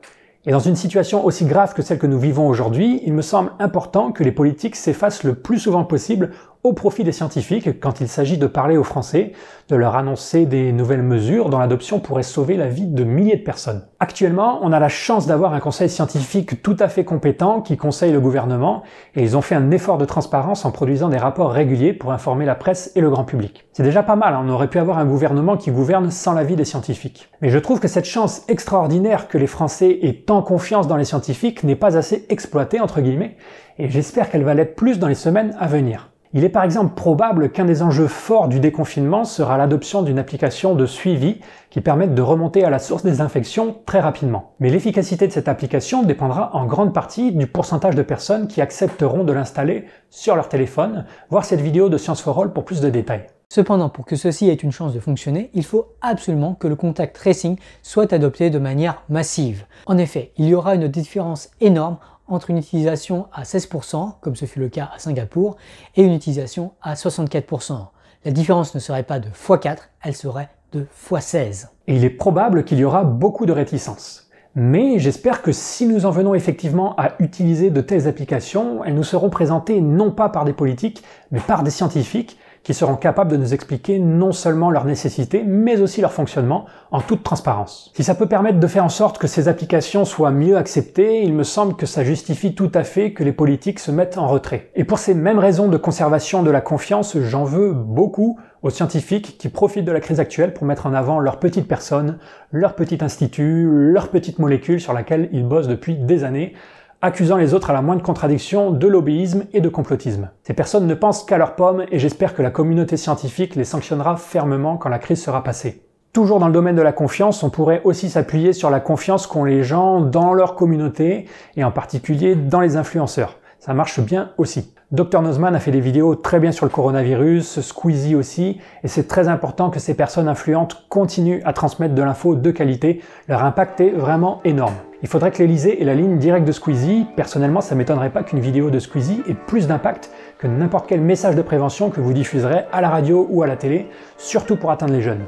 Et 0.46 0.52
dans 0.52 0.60
une 0.60 0.76
situation 0.76 1.26
aussi 1.26 1.46
grave 1.46 1.74
que 1.74 1.82
celle 1.82 1.98
que 1.98 2.06
nous 2.06 2.20
vivons 2.20 2.48
aujourd'hui, 2.48 3.02
il 3.04 3.14
me 3.14 3.24
semble 3.24 3.52
important 3.58 4.12
que 4.12 4.24
les 4.24 4.32
politiques 4.32 4.76
s'effacent 4.76 5.24
le 5.24 5.34
plus 5.34 5.58
souvent 5.58 5.86
possible 5.86 6.30
au 6.64 6.74
profit 6.74 7.04
des 7.04 7.12
scientifiques 7.12 7.80
quand 7.80 8.02
il 8.02 8.08
s'agit 8.10 8.38
de 8.38 8.48
parler 8.48 8.76
aux 8.76 8.84
Français, 8.84 9.32
de 9.70 9.76
leur 9.76 9.96
annoncer 9.96 10.46
des 10.46 10.72
nouvelles 10.74 11.04
mesures 11.04 11.50
dont 11.50 11.60
l'adoption 11.60 12.00
pourrait 12.00 12.24
sauver 12.24 12.58
la 12.58 12.68
vie 12.68 12.88
de 12.88 13.04
milliers 13.04 13.38
de 13.38 13.44
personnes. 13.44 13.86
Actuellement, 14.00 14.60
on 14.62 14.74
a 14.74 14.80
la 14.80 14.90
chance 14.90 15.26
d'avoir 15.26 15.54
un 15.54 15.60
conseil 15.60 15.90
scientifique 15.90 16.62
tout 16.62 16.76
à 16.80 16.90
fait 16.90 17.06
compétent 17.06 17.62
qui 17.62 17.78
conseille 17.78 18.12
le 18.12 18.20
gouvernement 18.20 18.84
et 19.16 19.22
ils 19.22 19.38
ont 19.38 19.42
fait 19.42 19.56
un 19.56 19.72
effort 19.72 19.98
de 19.98 20.06
transparence 20.06 20.66
en 20.66 20.72
produisant 20.72 21.08
des 21.08 21.18
rapports 21.18 21.52
réguliers 21.52 21.94
pour 21.94 22.12
informer 22.12 22.46
la 22.46 22.56
presse 22.56 22.92
et 22.96 23.02
le 23.02 23.10
grand 23.10 23.24
public. 23.24 23.66
C'est 23.72 23.84
déjà 23.84 24.04
pas 24.04 24.18
mal, 24.18 24.34
hein. 24.34 24.44
on 24.46 24.50
aurait 24.50 24.70
pu 24.70 24.80
avoir 24.80 24.98
un 24.98 25.06
gouvernement 25.06 25.56
qui 25.56 25.72
gouverne 25.72 26.12
sans 26.12 26.34
l'avis 26.34 26.58
des 26.58 26.66
scientifiques. 26.66 27.30
Mais 27.42 27.50
je 27.50 27.60
trouve 27.60 27.80
que 27.80 27.88
cette 27.88 28.06
chance 28.06 28.44
extraordinaire 28.50 29.30
que 29.30 29.38
les 29.38 29.48
Français 29.48 30.00
aient 30.02 30.24
tant 30.26 30.42
confiance 30.42 30.88
dans 30.88 30.98
les 30.98 31.06
scientifiques 31.06 31.64
n'est 31.64 31.76
pas 31.76 31.98
assez 31.98 32.26
exploitée 32.30 32.82
entre 32.82 33.00
guillemets 33.00 33.38
et 33.78 33.90
j'espère 33.90 34.30
qu'elle 34.30 34.44
va 34.44 34.54
l'être 34.54 34.76
plus 34.76 35.00
dans 35.00 35.08
les 35.08 35.16
semaines 35.16 35.56
à 35.58 35.68
venir. 35.68 36.09
Il 36.32 36.44
est 36.44 36.50
par 36.50 36.64
exemple 36.64 36.94
probable 36.94 37.52
qu'un 37.52 37.66
des 37.66 37.82
enjeux 37.82 38.08
forts 38.08 38.50
du 38.50 38.60
déconfinement 38.60 39.24
sera 39.24 39.58
l'adoption 39.58 40.04
d'une 40.04 40.20
application 40.20 40.76
de 40.76 40.86
suivi 40.86 41.40
qui 41.72 41.82
permette 41.82 42.14
de 42.14 42.22
remonter 42.22 42.64
à 42.64 42.70
la 42.70 42.78
source 42.78 43.02
des 43.02 43.20
infections 43.20 43.78
très 43.88 44.00
rapidement. 44.00 44.54
Mais 44.60 44.70
l'efficacité 44.70 45.26
de 45.26 45.32
cette 45.32 45.48
application 45.48 46.04
dépendra 46.04 46.56
en 46.56 46.68
grande 46.68 46.94
partie 46.94 47.32
du 47.32 47.48
pourcentage 47.48 47.96
de 47.96 48.04
personnes 48.04 48.48
qui 48.48 48.62
accepteront 48.62 49.24
de 49.24 49.34
l'installer 49.34 49.86
sur 50.12 50.36
leur 50.36 50.50
téléphone. 50.50 51.06
Voir 51.32 51.46
cette 51.46 51.62
vidéo 51.62 51.90
de 51.90 51.98
Science 51.98 52.22
for 52.22 52.40
All 52.40 52.54
pour 52.54 52.64
plus 52.64 52.80
de 52.80 52.92
détails. 52.92 53.26
Cependant, 53.52 53.90
pour 53.90 54.06
que 54.06 54.16
ceci 54.16 54.48
ait 54.48 54.54
une 54.54 54.72
chance 54.72 54.94
de 54.94 55.00
fonctionner, 55.00 55.50
il 55.56 55.66
faut 55.66 55.96
absolument 56.02 56.54
que 56.54 56.68
le 56.68 56.76
contact 56.76 57.16
tracing 57.16 57.58
soit 57.82 58.14
adopté 58.14 58.52
de 58.52 58.60
manière 58.60 59.02
massive. 59.10 59.66
En 59.88 59.98
effet, 59.98 60.32
il 60.38 60.46
y 60.46 60.54
aura 60.54 60.76
une 60.76 60.88
différence 60.88 61.50
énorme 61.60 61.98
entre 62.30 62.50
une 62.50 62.58
utilisation 62.58 63.28
à 63.34 63.44
16%, 63.44 64.14
comme 64.22 64.36
ce 64.36 64.46
fut 64.46 64.60
le 64.60 64.70
cas 64.70 64.90
à 64.94 65.00
Singapour, 65.00 65.58
et 65.96 66.04
une 66.04 66.14
utilisation 66.14 66.72
à 66.82 66.94
64%. 66.94 67.88
La 68.26 68.32
différence 68.32 68.76
ne 68.76 68.80
serait 68.80 69.04
pas 69.04 69.20
de 69.20 69.30
x4, 69.30 69.78
elle 70.04 70.16
serait 70.16 70.50
de 70.72 70.86
x16. 71.10 71.68
Et 71.88 71.96
il 71.96 72.04
est 72.04 72.10
probable 72.10 72.64
qu'il 72.64 72.80
y 72.80 72.86
aura 72.86 73.04
beaucoup 73.04 73.46
de 73.46 73.52
réticences. 73.52 74.30
Mais 74.56 75.00
j'espère 75.00 75.42
que 75.42 75.52
si 75.52 75.86
nous 75.86 76.06
en 76.06 76.12
venons 76.12 76.34
effectivement 76.34 76.96
à 76.98 77.14
utiliser 77.20 77.70
de 77.70 77.82
telles 77.82 78.08
applications, 78.08 78.84
elles 78.84 78.96
nous 78.96 79.04
seront 79.04 79.30
présentées 79.30 79.80
non 79.80 80.12
pas 80.12 80.30
par 80.30 80.44
des 80.44 80.54
politiques, 80.54 81.04
mais 81.32 81.40
par 81.40 81.64
des 81.64 81.72
scientifiques 81.72 82.38
qui 82.64 82.74
seront 82.74 82.96
capables 82.96 83.32
de 83.32 83.38
nous 83.38 83.54
expliquer 83.54 84.00
non 84.00 84.32
seulement 84.32 84.72
leur 84.72 84.86
nécessité, 84.86 85.44
mais 85.46 85.82
aussi 85.82 86.02
leur 86.02 86.14
fonctionnement 86.14 86.66
en 86.92 87.02
toute 87.02 87.24
transparence. 87.24 87.92
Si 87.96 88.04
ça 88.04 88.16
peut 88.16 88.26
permettre 88.26 88.60
de 88.60 88.68
faire 88.68 88.86
en 88.86 88.90
sorte 88.90 89.18
que 89.18 89.28
ces 89.28 89.48
applications 89.48 90.06
soient 90.06 90.32
mieux 90.32 90.58
acceptées, 90.58 91.24
il 91.24 91.34
me 91.34 91.44
semble 91.44 91.76
que 91.76 91.86
ça 91.86 92.04
justifie 92.04 92.56
tout 92.56 92.72
à 92.74 92.84
fait 92.84 93.14
que 93.14 93.24
les 93.24 93.32
politiques 93.32 93.80
se 93.80 93.92
mettent 93.92 94.18
en 94.18 94.28
retrait. 94.28 94.72
Et 94.76 94.84
pour 94.84 95.00
ces 95.00 95.14
mêmes 95.14 95.40
raisons 95.40 95.68
de 95.68 95.78
conservation 95.78 96.44
de 96.44 96.52
la 96.52 96.62
confiance, 96.62 97.18
j'en 97.18 97.44
veux 97.44 97.72
beaucoup 97.74 98.38
aux 98.62 98.70
scientifiques 98.70 99.38
qui 99.38 99.50
profitent 99.50 99.86
de 99.86 99.92
la 99.92 100.02
crise 100.02 100.20
actuelle 100.20 100.54
pour 100.54 100.66
mettre 100.66 100.86
en 100.86 100.94
avant 100.94 101.20
leur 101.20 101.40
petite 101.40 101.68
personne, 101.68 102.18
leur 102.52 102.76
petit 102.76 102.98
institut, 103.02 103.68
leur 103.72 104.10
petite 104.10 104.40
molécule 104.40 104.82
sur 104.82 104.94
laquelle 104.94 105.30
ils 105.32 105.48
bossent 105.48 105.68
depuis 105.68 105.96
des 105.96 106.24
années, 106.24 106.54
accusant 107.02 107.38
les 107.38 107.54
autres 107.54 107.70
à 107.70 107.74
la 107.74 107.82
moindre 107.82 108.04
contradiction 108.04 108.72
de 108.72 108.88
lobbyisme 108.88 109.46
et 109.54 109.62
de 109.62 109.70
complotisme. 109.70 110.30
Ces 110.44 110.54
personnes 110.54 110.88
ne 110.88 110.94
pensent 110.94 111.24
qu'à 111.24 111.38
leurs 111.38 111.56
pommes 111.56 111.86
et 111.92 112.00
j'espère 112.00 112.34
que 112.34 112.42
la 112.42 112.52
communauté 112.52 112.98
scientifique 112.98 113.56
les 113.56 113.64
sanctionnera 113.64 114.18
fermement 114.18 114.78
quand 114.78 114.90
la 114.90 115.00
crise 115.00 115.22
sera 115.22 115.44
passée. 115.44 115.84
Toujours 116.12 116.40
dans 116.40 116.48
le 116.48 116.54
domaine 116.54 116.76
de 116.76 116.82
la 116.82 116.92
confiance, 116.92 117.44
on 117.44 117.50
pourrait 117.50 117.82
aussi 117.84 118.10
s'appuyer 118.10 118.52
sur 118.52 118.70
la 118.70 118.80
confiance 118.80 119.28
qu'ont 119.28 119.44
les 119.46 119.64
gens 119.64 120.02
dans 120.02 120.34
leur 120.34 120.56
communauté 120.56 121.28
et 121.56 121.64
en 121.64 121.72
particulier 121.72 122.36
dans 122.36 122.62
les 122.62 122.78
influenceurs. 122.78 123.38
Ça 123.60 123.74
marche 123.74 124.00
bien 124.00 124.32
aussi. 124.38 124.74
Dr 124.92 125.22
Nozman 125.22 125.54
a 125.54 125.60
fait 125.60 125.70
des 125.70 125.82
vidéos 125.82 126.16
très 126.16 126.40
bien 126.40 126.52
sur 126.52 126.66
le 126.66 126.72
coronavirus, 126.72 127.62
Squeezie 127.62 128.16
aussi, 128.16 128.60
et 128.84 128.88
c'est 128.88 129.08
très 129.08 129.28
important 129.28 129.70
que 129.70 129.80
ces 129.80 129.94
personnes 129.94 130.28
influentes 130.28 130.88
continuent 130.90 131.42
à 131.46 131.54
transmettre 131.54 131.94
de 131.94 132.02
l'info 132.02 132.34
de 132.34 132.50
qualité. 132.50 133.00
Leur 133.28 133.44
impact 133.44 133.82
est 133.82 133.92
vraiment 133.92 134.42
énorme. 134.46 134.74
Il 135.04 135.08
faudrait 135.08 135.30
que 135.30 135.38
l'Elysée 135.38 135.80
ait 135.80 135.86
la 135.86 135.94
ligne 135.94 136.18
directe 136.18 136.48
de 136.48 136.52
Squeezie. 136.52 137.06
Personnellement, 137.16 137.62
ça 137.62 137.76
m'étonnerait 137.76 138.10
pas 138.10 138.24
qu'une 138.24 138.40
vidéo 138.40 138.72
de 138.72 138.80
Squeezie 138.80 139.22
ait 139.30 139.36
plus 139.36 139.68
d'impact 139.68 140.10
que 140.40 140.48
n'importe 140.48 140.88
quel 140.88 141.02
message 141.02 141.36
de 141.36 141.44
prévention 141.44 141.92
que 141.92 142.02
vous 142.02 142.12
diffuserez 142.12 142.66
à 142.72 142.82
la 142.82 142.90
radio 142.90 143.28
ou 143.30 143.44
à 143.44 143.48
la 143.48 143.58
télé, 143.58 143.90
surtout 144.18 144.56
pour 144.56 144.72
atteindre 144.72 144.94
les 144.94 145.04
jeunes. 145.04 145.22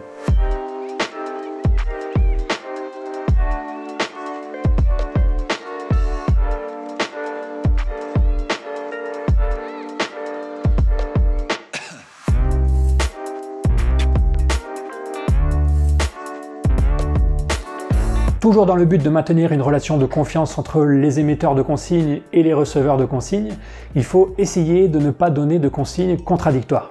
Toujours 18.52 18.66
dans 18.66 18.76
le 18.76 18.84
but 18.84 19.02
de 19.02 19.10
maintenir 19.10 19.54
une 19.54 19.62
relation 19.62 19.98
de 19.98 20.06
confiance 20.06 20.58
entre 20.58 20.84
les 20.84 21.22
émetteurs 21.22 21.56
de 21.56 21.62
consignes 21.62 22.20
et 22.34 22.44
les 22.44 22.54
receveurs 22.54 22.98
de 22.98 23.06
consignes, 23.06 23.54
il 23.96 24.04
faut 24.04 24.36
essayer 24.38 24.90
de 24.90 25.00
ne 25.00 25.12
pas 25.12 25.30
donner 25.30 25.58
de 25.58 25.70
consignes 25.70 26.18
contradictoires. 26.18 26.90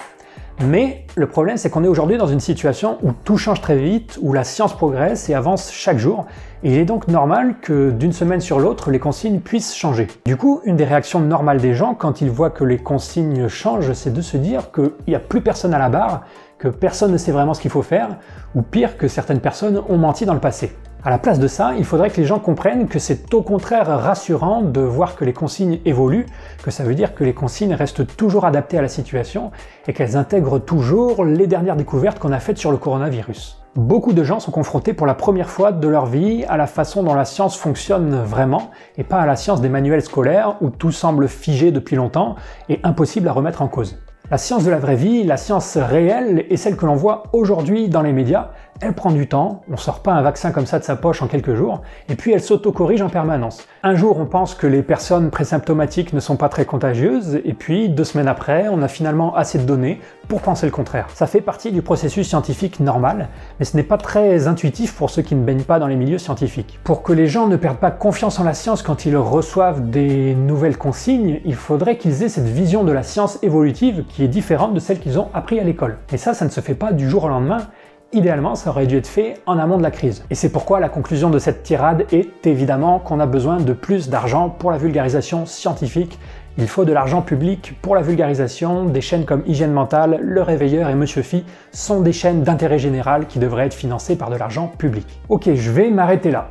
Mais 0.65 1.05
le 1.17 1.27
problème, 1.27 1.59
c'est 1.59 1.69
qu'on 1.69 1.85
est 1.85 1.89
aujourd'hui 1.89 2.17
dans 2.17 2.29
une 2.29 2.41
situation 2.41 2.97
où 3.03 3.11
tout 3.13 3.37
change 3.37 3.61
très 3.61 3.77
vite, 3.77 4.19
où 4.23 4.33
la 4.33 4.43
science 4.43 4.73
progresse 4.73 5.29
et 5.29 5.35
avance 5.35 5.71
chaque 5.71 5.99
jour, 5.99 6.25
et 6.63 6.73
il 6.73 6.79
est 6.79 6.87
donc 6.87 7.09
normal 7.09 7.57
que 7.61 7.91
d'une 7.91 8.15
semaine 8.15 8.41
sur 8.41 8.59
l'autre, 8.59 8.91
les 8.91 8.99
consignes 8.99 9.41
puissent 9.41 9.77
changer. 9.77 10.07
Du 10.25 10.39
coup, 10.39 10.63
une 10.65 10.77
des 10.77 10.85
réactions 10.85 11.21
normales 11.21 11.61
des 11.61 11.75
gens 11.75 11.93
quand 11.93 12.23
ils 12.23 12.31
voient 12.31 12.49
que 12.49 12.65
les 12.65 12.79
consignes 12.79 13.49
changent, 13.49 13.93
c'est 13.93 14.15
de 14.15 14.23
se 14.23 14.39
dire 14.39 14.73
qu'il 14.73 14.93
n'y 15.09 15.15
a 15.15 15.21
plus 15.21 15.43
personne 15.43 15.75
à 15.75 15.79
la 15.79 15.91
barre, 15.91 16.23
que 16.57 16.69
personne 16.69 17.13
ne 17.13 17.19
sait 17.19 17.33
vraiment 17.33 17.53
ce 17.53 17.61
qu'il 17.61 17.71
faut 17.71 17.83
faire, 17.83 18.17
ou 18.55 18.63
pire, 18.63 18.97
que 18.97 19.09
certaines 19.09 19.41
personnes 19.41 19.83
ont 19.91 19.99
menti 19.99 20.25
dans 20.25 20.33
le 20.33 20.41
passé. 20.41 20.73
À 21.03 21.09
la 21.09 21.17
place 21.17 21.39
de 21.39 21.49
ça, 21.49 21.73
il 21.79 21.87
faudrait 21.87 22.11
que 22.11 22.21
les 22.21 22.27
gens 22.27 22.39
comprennent 22.39 22.87
que 22.87 22.99
c'est 22.99 23.33
au 23.33 23.41
contraire 23.41 23.87
rassurant 23.87 24.61
de 24.61 24.83
voir 24.83 25.17
que 25.17 25.25
les 25.25 25.33
consignes 25.33 25.79
évoluent, 25.87 26.27
que 26.63 26.71
ça 26.71 26.85
veut 26.85 26.95
dire 26.95 27.15
que 27.15 27.25
les 27.25 27.33
consignes 27.33 27.73
restent 27.73 28.07
toujours 28.19 28.45
adaptées 28.45 28.77
à 28.77 28.83
la 28.83 28.89
situation 28.89 29.51
et 29.89 29.95
qu'elles 29.95 30.19
intègrent 30.19 30.59
toujours 30.59 31.25
les 31.25 31.47
dernières 31.47 31.77
découvertes 31.77 32.19
qu'on 32.19 32.33
a 32.33 32.39
faites 32.39 32.59
sur 32.59 32.71
le 32.71 32.77
coronavirus. 32.77 33.63
Beaucoup 33.77 34.13
de 34.13 34.23
gens 34.23 34.41
sont 34.41 34.51
confrontés 34.51 34.93
pour 34.93 35.07
la 35.07 35.15
première 35.15 35.49
fois 35.49 35.73
de 35.73 35.89
leur 35.89 36.05
vie 36.05 36.45
à 36.51 36.59
la 36.59 36.67
façon 36.67 37.03
dont 37.03 37.15
la 37.15 37.25
science 37.25 37.57
fonctionne 37.57 38.17
vraiment 38.23 38.71
et 38.99 39.05
pas 39.05 39.21
à 39.21 39.27
la 39.27 39.37
science 39.37 39.63
des 39.63 39.71
manuels 39.71 40.03
scolaires 40.03 40.57
où 40.61 40.69
tout 40.69 40.93
semble 40.93 41.29
figé 41.29 41.73
depuis 41.73 41.97
longtemps 41.97 42.35
et 42.69 42.79
impossible 42.83 43.27
à 43.29 43.33
remettre 43.33 43.63
en 43.63 43.69
cause. 43.69 43.97
La 44.31 44.39
science 44.39 44.63
de 44.63 44.71
la 44.71 44.79
vraie 44.79 44.95
vie, 44.95 45.25
la 45.25 45.37
science 45.37 45.77
réelle 45.77 46.47
et 46.51 46.57
celle 46.57 46.77
que 46.77 46.87
l'on 46.87 46.95
voit 46.95 47.25
aujourd'hui 47.33 47.89
dans 47.89 48.03
les 48.03 48.13
médias, 48.13 48.51
elle 48.81 48.95
prend 48.95 49.11
du 49.11 49.29
temps, 49.29 49.63
on 49.71 49.77
sort 49.77 50.01
pas 50.01 50.13
un 50.13 50.23
vaccin 50.23 50.53
comme 50.53 50.67
ça 50.67 50.79
de 50.79 50.85
sa 50.85 50.97
poche 50.97 51.23
en 51.23 51.27
quelques 51.27 51.55
jours, 51.55 51.83
et 52.09 52.15
puis 52.15 52.33
elle 52.33 52.41
s'auto-corrige 52.41 53.03
en 53.03 53.09
permanence. 53.09 53.67
Un 53.83 53.95
jour 53.95 54.19
on 54.19 54.27
pense 54.27 54.55
que 54.55 54.67
les 54.67 54.83
personnes 54.83 55.31
présymptomatiques 55.31 56.13
ne 56.13 56.21
sont 56.21 56.37
pas 56.37 56.49
très 56.49 56.65
contagieuses, 56.65 57.41
et 57.45 57.53
puis 57.53 57.89
deux 57.89 58.05
semaines 58.05 58.29
après 58.29 58.69
on 58.69 58.83
a 58.83 58.89
finalement 58.89 59.35
assez 59.37 59.59
de 59.59 59.65
données 59.65 60.01
pour 60.29 60.41
penser 60.41 60.67
le 60.67 60.73
contraire. 60.73 61.09
Ça 61.15 61.27
fait 61.27 61.41
partie 61.41 61.73
du 61.73 61.83
processus 61.83 62.29
scientifique 62.29 62.81
normal, 62.81 63.29
mais 63.59 63.65
ce 63.65 63.77
n'est 63.77 63.83
pas 63.83 63.99
très 63.99 64.47
intuitif 64.47 64.95
pour 64.95 65.11
ceux 65.11 65.23
qui 65.23 65.35
ne 65.35 65.45
baignent 65.45 65.65
pas 65.65 65.79
dans 65.79 65.89
les 65.89 65.97
milieux 65.97 66.19
scientifiques. 66.19 66.79
Pour 66.85 67.03
que 67.03 67.13
les 67.13 67.27
gens 67.27 67.49
ne 67.49 67.57
perdent 67.57 67.79
pas 67.79 67.91
confiance 67.91 68.39
en 68.39 68.45
la 68.45 68.55
science 68.55 68.83
quand 68.83 69.05
ils 69.05 69.17
reçoivent 69.17 69.91
des 69.91 70.35
nouvelles 70.35 70.79
consignes, 70.79 71.41
il 71.45 71.55
faudrait 71.55 71.99
qu'ils 71.99 72.23
aient 72.23 72.29
cette 72.29 72.47
vision 72.47 72.85
de 72.85 72.93
la 72.93 73.03
science 73.03 73.39
évolutive 73.43 74.05
qui 74.09 74.25
est 74.25 74.29
différente 74.29 74.73
de 74.73 74.81
celle 74.81 75.01
qu'ils 75.01 75.19
ont 75.19 75.29
appris 75.35 75.59
à 75.59 75.65
l'école. 75.65 75.99
Et 76.13 76.17
ça, 76.17 76.33
ça 76.33 76.45
ne 76.45 76.51
se 76.51 76.61
fait 76.61 76.75
pas 76.75 76.93
du 76.93 77.11
jour 77.11 77.25
au 77.25 77.29
lendemain, 77.29 77.67
Idéalement, 78.13 78.57
ça 78.57 78.71
aurait 78.71 78.89
dû 78.89 78.97
être 78.97 79.07
fait 79.07 79.35
en 79.47 79.57
amont 79.57 79.79
de 79.79 79.85
la 79.85 79.93
crise. 79.93 80.25
Et 80.31 80.35
c'est 80.35 80.49
pourquoi 80.49 80.81
la 80.81 80.89
conclusion 80.89 81.31
de 81.31 81.39
cette 81.39 81.63
tirade 81.63 82.07
est 82.11 82.45
évidemment 82.45 82.99
qu'on 82.99 83.21
a 83.21 83.27
besoin 83.27 83.59
de 83.59 83.73
plus 83.73 84.09
d'argent 84.09 84.49
pour 84.49 84.73
la 84.73 84.79
vulgarisation 84.79 85.47
scientifique. 85.47 86.19
Il 86.59 86.67
faut 86.67 86.85
de 86.85 86.93
l'argent 86.93 87.23
public 87.23 87.79
pour 87.81 87.95
la 87.95 88.03
vulgarisation. 88.03 88.87
Des 88.87 89.01
chaînes 89.01 89.25
comme 89.25 89.45
Hygiène 89.47 89.71
Mentale, 89.71 90.19
Le 90.23 90.43
Réveilleur 90.43 90.89
et 90.89 90.97
Monsieur 90.97 91.23
Phi 91.23 91.45
sont 91.71 92.01
des 92.01 92.13
chaînes 92.13 92.43
d'intérêt 92.43 92.81
général 92.81 93.29
qui 93.29 93.39
devraient 93.39 93.67
être 93.67 93.75
financées 93.75 94.17
par 94.17 94.29
de 94.29 94.35
l'argent 94.35 94.67
public. 94.77 95.07
Ok, 95.29 95.49
je 95.55 95.71
vais 95.71 95.89
m'arrêter 95.89 96.33
là. 96.33 96.49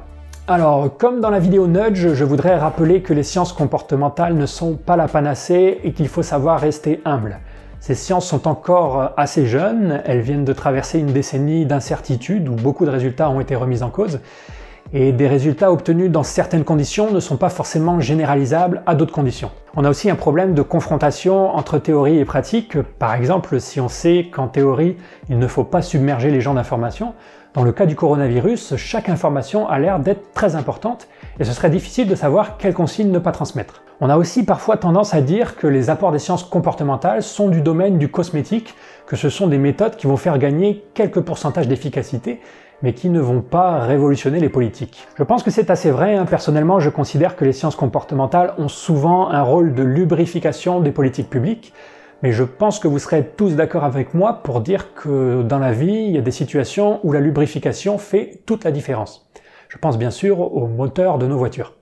Alors, 0.48 0.98
comme 0.98 1.19
dans 1.19 1.30
la 1.30 1.39
vidéo 1.39 1.67
Nudge, 1.67 2.13
je 2.13 2.24
voudrais 2.24 2.58
rappeler 2.58 3.02
que 3.02 3.13
les 3.13 3.22
sciences 3.24 3.52
comportementales 3.52 4.34
ne 4.34 4.45
sont 4.45 4.76
pas 4.78 4.95
la 4.95 5.10
panacée 5.10 5.82
et 5.84 5.91
qu'il 5.91 6.08
faut 6.08 6.24
savoir 6.24 6.62
rester 6.62 7.02
humble. 7.04 7.39
Ces 7.80 7.96
sciences 7.96 8.28
sont 8.28 8.48
encore 8.48 9.13
assez 9.15 9.46
jeunes, 9.46 10.02
elles 10.06 10.22
viennent 10.22 10.46
de 10.46 10.54
traverser 10.54 11.00
une 11.00 11.13
décennie 11.13 11.65
d'incertitude 11.65 12.50
où 12.50 12.54
beaucoup 12.54 12.86
de 12.86 12.92
résultats 12.92 13.30
ont 13.30 13.39
été 13.39 13.56
remis 13.56 13.84
en 13.84 13.89
cause, 13.89 14.20
Et 14.92 15.12
des 15.12 15.28
résultats 15.28 15.72
obtenus 15.72 16.10
dans 16.10 16.24
certaines 16.24 16.63
conditions 16.63 17.12
ne 17.12 17.20
sont 17.20 17.38
pas 17.38 17.50
forcément 17.50 18.00
généralisables 18.00 18.82
à 18.88 18.96
d'autres 18.96 19.13
conditions. 19.13 19.52
On 19.76 19.86
a 19.86 19.89
aussi 19.89 20.10
un 20.10 20.15
problème 20.15 20.56
de 20.56 20.63
confrontation 20.63 21.56
entre 21.56 21.78
théorie 21.78 22.18
et 22.18 22.26
pratique. 22.26 22.82
Par 22.98 23.13
exemple, 23.13 23.60
si 23.60 23.80
on 23.80 23.88
sait 23.88 24.32
qu'en 24.32 24.48
théorie, 24.48 24.98
il 25.30 25.38
ne 25.38 25.46
faut 25.46 25.63
pas 25.63 25.84
submerger 25.84 26.32
les 26.32 26.42
gens 26.42 26.56
d'informations, 26.56 27.13
dans 27.54 27.63
le 27.63 27.72
cas 27.72 27.86
du 27.86 27.96
coronavirus, 27.96 28.76
chaque 28.78 29.10
information 29.10 29.68
a 29.68 29.80
l'air 29.80 30.00
d'être 30.00 30.34
très 30.34 30.56
importante 30.56 31.08
et 31.39 31.44
ce 31.44 31.54
serait 31.54 31.70
difficile 31.70 32.08
de 32.08 32.15
savoir 32.15 32.58
quelles 32.58 32.74
consignes 32.74 33.12
ne 33.12 33.20
pas 33.20 33.32
transmettre. 33.32 33.84
On 34.02 34.10
a 34.10 34.16
aussi 34.18 34.46
parfois 34.46 34.78
tendance 34.78 35.14
à 35.14 35.20
dire 35.20 35.58
que 35.58 35.68
les 35.68 35.90
apports 35.90 36.14
des 36.14 36.20
sciences 36.20 36.46
comportementales 36.46 37.22
sont 37.22 37.50
du 37.50 37.60
domaine 37.60 37.98
du 37.98 38.08
cosmétique, 38.08 38.74
que 39.06 39.18
ce 39.18 39.28
sont 39.28 39.48
des 39.48 39.58
méthodes 39.58 39.98
qui 39.98 40.08
vont 40.08 40.16
faire 40.16 40.38
gagner 40.38 40.86
quelques 40.94 41.20
pourcentages 41.20 41.68
d'efficacité, 41.68 42.40
mais 42.82 42.94
qui 42.94 43.10
ne 43.10 43.20
vont 43.20 43.42
pas 43.42 43.80
révolutionner 43.80 44.40
les 44.40 44.48
politiques. 44.48 45.06
Je 45.18 45.24
pense 45.24 45.44
que 45.44 45.52
c'est 45.52 45.70
assez 45.70 45.92
vrai, 45.92 46.16
hein. 46.16 46.26
personnellement 46.26 46.80
je 46.80 46.90
considère 46.90 47.36
que 47.36 47.44
les 47.44 47.52
sciences 47.52 47.76
comportementales 47.76 48.54
ont 48.58 48.70
souvent 48.70 49.32
un 49.32 49.42
rôle 49.42 49.74
de 49.74 49.84
lubrification 49.84 50.80
des 50.80 50.92
politiques 50.92 51.30
publiques, 51.30 51.74
mais 52.24 52.32
je 52.32 52.46
pense 52.46 52.80
que 52.80 52.88
vous 52.88 53.00
serez 53.00 53.26
tous 53.36 53.58
d'accord 53.58 53.84
avec 53.84 54.14
moi 54.14 54.42
pour 54.44 54.62
dire 54.62 54.94
que 54.94 55.44
dans 55.44 55.60
la 55.60 55.74
vie, 55.74 56.06
il 56.08 56.12
y 56.12 56.18
a 56.18 56.22
des 56.22 56.32
situations 56.32 57.02
où 57.04 57.12
la 57.12 57.20
lubrification 57.20 57.98
fait 57.98 58.44
toute 58.46 58.64
la 58.64 58.72
différence. 58.72 59.30
Je 59.68 59.78
pense 59.78 59.98
bien 59.98 60.12
sûr 60.12 60.40
au 60.40 60.68
moteur 60.68 61.18
de 61.18 61.28
nos 61.28 61.38
voitures. 61.38 61.79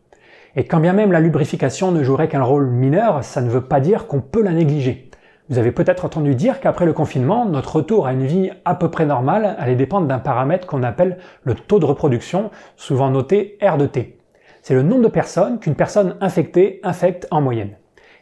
Et 0.60 0.66
quand 0.66 0.80
bien 0.80 0.94
même 0.94 1.12
la 1.12 1.20
lubrification 1.20 1.92
ne 1.92 2.02
jouerait 2.02 2.30
qu'un 2.30 2.42
rôle 2.42 2.72
mineur, 2.72 3.24
ça 3.24 3.42
ne 3.42 3.50
veut 3.50 3.62
pas 3.62 3.80
dire 3.80 4.08
qu'on 4.08 4.22
peut 4.22 4.42
la 4.42 4.54
négliger. 4.54 5.12
Vous 5.50 5.60
avez 5.60 5.72
peut-être 5.72 6.04
entendu 6.04 6.34
dire 6.34 6.60
qu'après 6.60 6.88
le 6.88 6.94
confinement, 6.94 7.46
notre 7.46 7.76
retour 7.76 8.08
à 8.08 8.12
une 8.12 8.26
vie 8.26 8.50
à 8.66 8.74
peu 8.74 8.90
près 8.90 9.06
normale 9.06 9.56
allait 9.60 9.76
dépendre 9.76 10.08
d'un 10.08 10.18
paramètre 10.18 10.66
qu'on 10.66 10.82
appelle 10.82 11.20
le 11.44 11.54
taux 11.54 11.78
de 11.78 11.86
reproduction, 11.86 12.50
souvent 12.76 13.12
noté 13.12 13.60
R 13.62 13.78
de 13.78 13.86
T. 13.86 14.18
C'est 14.64 14.74
le 14.74 14.82
nombre 14.82 15.04
de 15.04 15.10
personnes 15.10 15.60
qu'une 15.60 15.76
personne 15.76 16.16
infectée 16.22 16.80
infecte 16.82 17.28
en 17.30 17.40
moyenne. 17.40 17.76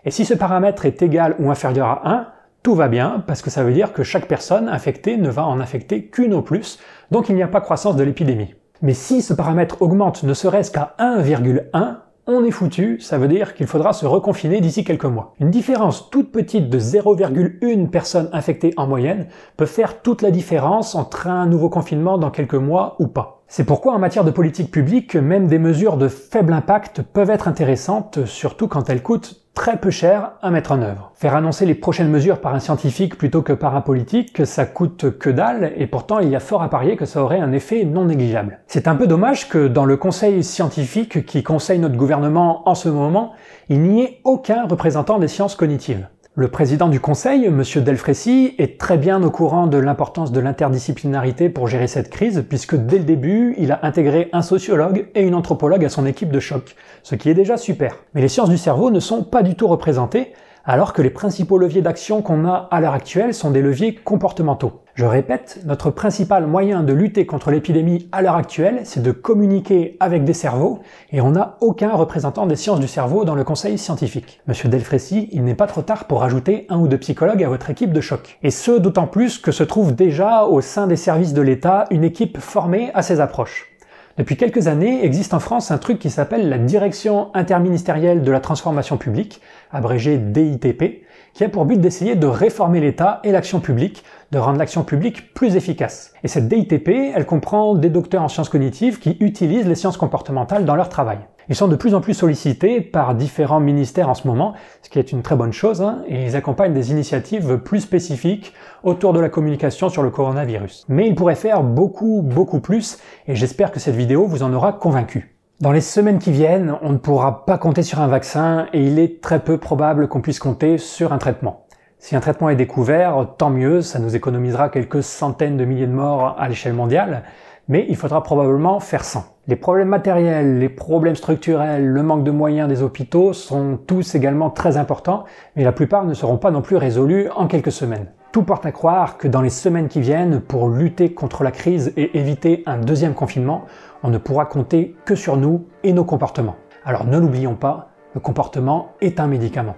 Et 0.03 0.11
si 0.11 0.25
ce 0.25 0.33
paramètre 0.33 0.85
est 0.85 1.01
égal 1.01 1.35
ou 1.39 1.49
inférieur 1.49 1.87
à 1.87 2.11
1, 2.11 2.27
tout 2.63 2.75
va 2.75 2.89
bien, 2.89 3.23
parce 3.25 3.41
que 3.41 3.49
ça 3.49 3.63
veut 3.63 3.71
dire 3.71 3.93
que 3.93 4.03
chaque 4.03 4.27
personne 4.27 4.67
infectée 4.67 5.15
ne 5.15 5.29
va 5.29 5.45
en 5.45 5.61
infecter 5.61 6.07
qu'une 6.07 6.33
au 6.33 6.41
plus, 6.41 6.79
donc 7.11 7.29
il 7.29 7.35
n'y 7.35 7.43
a 7.43 7.47
pas 7.47 7.61
croissance 7.61 7.95
de 7.95 8.03
l'épidémie. 8.03 8.55
Mais 8.81 8.93
si 8.93 9.21
ce 9.21 9.33
paramètre 9.33 9.81
augmente 9.81 10.23
ne 10.23 10.33
serait-ce 10.33 10.69
qu'à 10.69 10.95
1,1, 10.99 11.95
on 12.27 12.43
est 12.43 12.51
foutu, 12.51 12.99
ça 12.99 13.17
veut 13.19 13.27
dire 13.27 13.53
qu'il 13.53 13.67
faudra 13.67 13.93
se 13.93 14.05
reconfiner 14.05 14.59
d'ici 14.59 14.83
quelques 14.83 15.05
mois. 15.05 15.33
Une 15.39 15.51
différence 15.51 16.09
toute 16.09 16.31
petite 16.31 16.69
de 16.69 16.79
0,1 16.79 17.89
personnes 17.89 18.29
infectées 18.33 18.73
en 18.77 18.87
moyenne 18.87 19.27
peut 19.57 19.67
faire 19.67 20.01
toute 20.01 20.23
la 20.23 20.31
différence 20.31 20.95
entre 20.95 21.27
un 21.27 21.45
nouveau 21.45 21.69
confinement 21.69 22.17
dans 22.17 22.31
quelques 22.31 22.55
mois 22.55 22.95
ou 22.99 23.07
pas. 23.07 23.43
C'est 23.47 23.63
pourquoi 23.63 23.93
en 23.93 23.99
matière 23.99 24.23
de 24.23 24.31
politique 24.31 24.71
publique, 24.71 25.15
même 25.15 25.47
des 25.47 25.59
mesures 25.59 25.97
de 25.97 26.07
faible 26.07 26.53
impact 26.53 27.03
peuvent 27.03 27.29
être 27.29 27.47
intéressantes, 27.47 28.25
surtout 28.25 28.67
quand 28.67 28.89
elles 28.89 29.03
coûtent 29.03 29.44
très 29.55 29.77
peu 29.77 29.89
cher 29.89 30.33
à 30.41 30.51
mettre 30.51 30.73
en 30.73 30.81
œuvre. 30.81 31.11
Faire 31.15 31.33
annoncer 31.33 31.65
les 31.65 31.73
prochaines 31.73 32.09
mesures 32.09 32.41
par 32.41 32.53
un 32.53 32.59
scientifique 32.59 33.17
plutôt 33.17 33.41
que 33.41 33.53
par 33.53 33.75
un 33.75 33.81
politique, 33.81 34.45
ça 34.45 34.65
coûte 34.65 35.17
que 35.17 35.29
dalle, 35.29 35.73
et 35.77 35.87
pourtant 35.87 36.19
il 36.19 36.29
y 36.29 36.35
a 36.35 36.39
fort 36.39 36.61
à 36.61 36.69
parier 36.69 36.97
que 36.97 37.05
ça 37.05 37.23
aurait 37.23 37.39
un 37.39 37.53
effet 37.53 37.85
non 37.85 38.05
négligeable. 38.05 38.59
C'est 38.67 38.87
un 38.87 38.95
peu 38.95 39.07
dommage 39.07 39.49
que 39.49 39.67
dans 39.67 39.85
le 39.85 39.97
conseil 39.97 40.43
scientifique 40.43 41.25
qui 41.25 41.41
conseille 41.41 41.79
notre 41.79 41.95
gouvernement 41.95 42.67
en 42.69 42.75
ce 42.75 42.89
moment, 42.89 43.31
il 43.69 43.81
n'y 43.81 44.03
ait 44.03 44.19
aucun 44.25 44.67
représentant 44.67 45.17
des 45.17 45.29
sciences 45.29 45.55
cognitives. 45.55 46.07
Le 46.37 46.49
président 46.49 46.89
du 46.89 46.99
conseil, 46.99 47.45
M. 47.45 47.63
Delfrécy, 47.77 48.55
est 48.57 48.77
très 48.77 48.97
bien 48.97 49.23
au 49.23 49.31
courant 49.31 49.67
de 49.67 49.77
l'importance 49.77 50.33
de 50.33 50.41
l'interdisciplinarité 50.41 51.47
pour 51.47 51.69
gérer 51.69 51.87
cette 51.87 52.09
crise, 52.09 52.43
puisque 52.49 52.75
dès 52.75 52.97
le 52.97 53.05
début, 53.05 53.55
il 53.57 53.71
a 53.71 53.79
intégré 53.83 54.27
un 54.33 54.41
sociologue 54.41 55.07
et 55.15 55.21
une 55.21 55.33
anthropologue 55.33 55.85
à 55.85 55.87
son 55.87 56.05
équipe 56.05 56.31
de 56.31 56.41
choc, 56.41 56.75
ce 57.03 57.15
qui 57.15 57.29
est 57.29 57.33
déjà 57.33 57.55
super. 57.55 57.95
Mais 58.13 58.19
les 58.21 58.27
sciences 58.27 58.49
du 58.49 58.57
cerveau 58.57 58.91
ne 58.91 58.99
sont 58.99 59.23
pas 59.23 59.43
du 59.43 59.55
tout 59.55 59.69
représentées, 59.69 60.33
alors 60.65 60.93
que 60.93 61.01
les 61.01 61.09
principaux 61.09 61.57
leviers 61.57 61.81
d'action 61.81 62.21
qu'on 62.21 62.45
a 62.45 62.67
à 62.71 62.81
l'heure 62.81 62.93
actuelle 62.93 63.33
sont 63.33 63.51
des 63.51 63.61
leviers 63.61 63.95
comportementaux. 63.95 64.81
Je 64.95 65.05
répète, 65.05 65.59
notre 65.65 65.91
principal 65.91 66.47
moyen 66.47 66.81
de 66.81 66.93
lutter 66.93 67.25
contre 67.25 67.51
l'épidémie 67.51 68.07
à 68.13 68.21
l'heure 68.21 68.37
actuelle, 68.37 68.79
c'est 68.85 69.03
de 69.03 69.11
communiquer 69.11 69.97
avec 69.99 70.23
des 70.23 70.33
cerveaux, 70.33 70.79
et 71.11 71.19
on 71.19 71.31
n'a 71.31 71.57
aucun 71.59 71.91
représentant 71.91 72.45
des 72.45 72.55
sciences 72.55 72.79
du 72.79 72.87
cerveau 72.87 73.25
dans 73.25 73.35
le 73.35 73.43
conseil 73.43 73.77
scientifique. 73.77 74.39
Monsieur 74.47 74.69
Delfrécy, 74.69 75.27
il 75.33 75.43
n'est 75.43 75.53
pas 75.53 75.67
trop 75.67 75.81
tard 75.81 76.05
pour 76.05 76.23
ajouter 76.23 76.65
un 76.69 76.77
ou 76.77 76.87
deux 76.87 76.97
psychologues 76.97 77.43
à 77.43 77.49
votre 77.49 77.69
équipe 77.69 77.91
de 77.91 78.01
choc. 78.01 78.39
Et 78.41 78.51
ce, 78.51 78.71
d'autant 78.71 79.07
plus 79.07 79.37
que 79.37 79.51
se 79.51 79.63
trouve 79.63 79.93
déjà 79.93 80.45
au 80.45 80.61
sein 80.61 80.87
des 80.87 80.95
services 80.95 81.33
de 81.33 81.41
l'État 81.41 81.85
une 81.91 82.05
équipe 82.05 82.39
formée 82.39 82.91
à 82.93 83.01
ces 83.01 83.19
approches. 83.19 83.74
Depuis 84.17 84.37
quelques 84.37 84.67
années, 84.67 85.03
existe 85.03 85.33
en 85.33 85.41
France 85.41 85.71
un 85.71 85.77
truc 85.77 85.99
qui 85.99 86.09
s'appelle 86.09 86.47
la 86.47 86.57
Direction 86.57 87.31
interministérielle 87.33 88.23
de 88.23 88.31
la 88.31 88.39
transformation 88.39 88.95
publique, 88.95 89.41
abrégé 89.71 90.17
DITP, 90.17 91.03
qui 91.33 91.43
a 91.43 91.49
pour 91.49 91.65
but 91.65 91.81
d'essayer 91.81 92.15
de 92.15 92.25
réformer 92.25 92.79
l'État 92.79 93.19
et 93.25 93.33
l'action 93.33 93.59
publique, 93.59 94.05
de 94.31 94.37
rendre 94.37 94.57
l'action 94.57 94.85
publique 94.85 95.33
plus 95.33 95.57
efficace. 95.57 96.13
Et 96.23 96.29
cette 96.29 96.47
DITP, 96.47 97.11
elle 97.13 97.25
comprend 97.25 97.75
des 97.75 97.89
docteurs 97.89 98.23
en 98.23 98.29
sciences 98.29 98.47
cognitives 98.47 98.99
qui 98.99 99.17
utilisent 99.19 99.67
les 99.67 99.75
sciences 99.75 99.97
comportementales 99.97 100.63
dans 100.63 100.77
leur 100.77 100.87
travail. 100.87 101.17
Ils 101.47 101.55
sont 101.55 101.67
de 101.67 101.75
plus 101.75 101.93
en 101.93 102.01
plus 102.01 102.15
sollicités 102.15 102.81
par 102.81 103.13
différents 103.13 103.59
ministères 103.59 104.09
en 104.09 104.15
ce 104.15 104.27
moment, 104.27 104.53
ce 104.81 104.89
qui 104.89 104.97
est 104.97 105.11
une 105.11 105.21
très 105.21 105.35
bonne 105.35 105.53
chose, 105.53 105.81
hein, 105.81 106.01
et 106.07 106.25
ils 106.25 106.35
accompagnent 106.35 106.73
des 106.73 106.91
initiatives 106.91 107.57
plus 107.59 107.81
spécifiques 107.81 108.53
autour 108.83 109.13
de 109.13 109.19
la 109.19 109.29
communication 109.29 109.89
sur 109.89 110.01
le 110.01 110.09
coronavirus. 110.09 110.85
Mais 110.89 111.07
ils 111.07 111.13
pourraient 111.13 111.35
faire 111.35 111.61
beaucoup, 111.61 112.23
beaucoup 112.23 112.59
plus, 112.59 112.97
et 113.27 113.35
j'espère 113.35 113.71
que 113.71 113.79
cette 113.79 113.95
vidéo 113.95 114.25
vous 114.25 114.41
en 114.41 114.53
aura 114.53 114.73
convaincu. 114.73 115.35
Dans 115.61 115.71
les 115.71 115.81
semaines 115.81 116.19
qui 116.19 116.31
viennent, 116.31 116.75
on 116.81 116.89
ne 116.89 116.97
pourra 116.97 117.45
pas 117.45 117.57
compter 117.57 117.83
sur 117.83 118.01
un 118.01 118.07
vaccin 118.07 118.65
et 118.73 118.83
il 118.83 118.99
est 118.99 119.21
très 119.21 119.39
peu 119.39 119.57
probable 119.57 120.09
qu'on 120.09 120.19
puisse 120.19 120.39
compter 120.39 120.77
sur 120.77 121.13
un 121.13 121.17
traitement. 121.17 121.65
Si 121.97 122.15
un 122.15 122.19
traitement 122.19 122.49
est 122.49 122.57
découvert, 122.57 123.25
tant 123.37 123.49
mieux, 123.49 123.81
ça 123.81 123.99
nous 123.99 124.15
économisera 124.15 124.69
quelques 124.69 125.01
centaines 125.01 125.57
de 125.57 125.63
milliers 125.63 125.87
de 125.87 125.93
morts 125.93 126.35
à 126.37 126.49
l'échelle 126.49 126.73
mondiale, 126.73 127.23
mais 127.67 127.85
il 127.89 127.95
faudra 127.95 128.23
probablement 128.23 128.79
faire 128.79 129.03
sans. 129.03 129.25
Les 129.47 129.55
problèmes 129.55 129.89
matériels, 129.89 130.59
les 130.59 130.69
problèmes 130.69 131.15
structurels, 131.15 131.85
le 131.85 132.03
manque 132.03 132.23
de 132.23 132.31
moyens 132.31 132.67
des 132.67 132.81
hôpitaux 132.81 133.33
sont 133.33 133.77
tous 133.85 134.15
également 134.15 134.49
très 134.49 134.77
importants, 134.77 135.25
mais 135.55 135.63
la 135.63 135.71
plupart 135.71 136.05
ne 136.05 136.13
seront 136.13 136.37
pas 136.37 136.51
non 136.51 136.61
plus 136.61 136.77
résolus 136.77 137.29
en 137.35 137.47
quelques 137.47 137.71
semaines. 137.71 138.07
Tout 138.31 138.43
porte 138.43 138.65
à 138.65 138.71
croire 138.71 139.17
que 139.17 139.27
dans 139.27 139.41
les 139.41 139.49
semaines 139.49 139.87
qui 139.87 140.01
viennent, 140.01 140.41
pour 140.41 140.67
lutter 140.67 141.13
contre 141.13 141.43
la 141.43 141.51
crise 141.51 141.93
et 141.95 142.17
éviter 142.17 142.63
un 142.65 142.77
deuxième 142.77 143.13
confinement, 143.13 143.65
on 144.03 144.09
ne 144.09 144.17
pourra 144.17 144.45
compter 144.45 144.95
que 145.05 145.15
sur 145.15 145.37
nous 145.37 145.65
et 145.83 145.93
nos 145.93 146.03
comportements. 146.03 146.55
Alors 146.83 147.05
ne 147.05 147.17
l'oublions 147.17 147.55
pas, 147.55 147.89
le 148.13 148.19
comportement 148.19 148.89
est 149.01 149.19
un 149.19 149.27
médicament. 149.27 149.75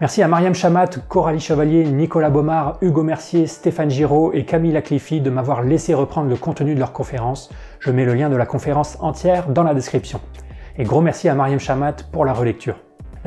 Merci 0.00 0.22
à 0.22 0.28
Mariam 0.28 0.54
Chamat, 0.54 0.90
Coralie 1.08 1.40
Chevalier, 1.40 1.84
Nicolas 1.84 2.30
Baumard, 2.30 2.78
Hugo 2.82 3.02
Mercier, 3.02 3.48
Stéphane 3.48 3.90
Giraud 3.90 4.32
et 4.32 4.44
Camille 4.44 4.70
Lacliffi 4.70 5.20
de 5.20 5.28
m'avoir 5.28 5.62
laissé 5.62 5.92
reprendre 5.92 6.30
le 6.30 6.36
contenu 6.36 6.76
de 6.76 6.78
leur 6.78 6.92
conférence. 6.92 7.50
Je 7.80 7.90
mets 7.90 8.04
le 8.04 8.14
lien 8.14 8.30
de 8.30 8.36
la 8.36 8.46
conférence 8.46 8.96
entière 9.00 9.48
dans 9.48 9.64
la 9.64 9.74
description. 9.74 10.20
Et 10.76 10.84
gros 10.84 11.00
merci 11.00 11.28
à 11.28 11.34
Mariam 11.34 11.58
Chamat 11.58 11.96
pour 12.12 12.24
la 12.24 12.32
relecture. 12.32 12.76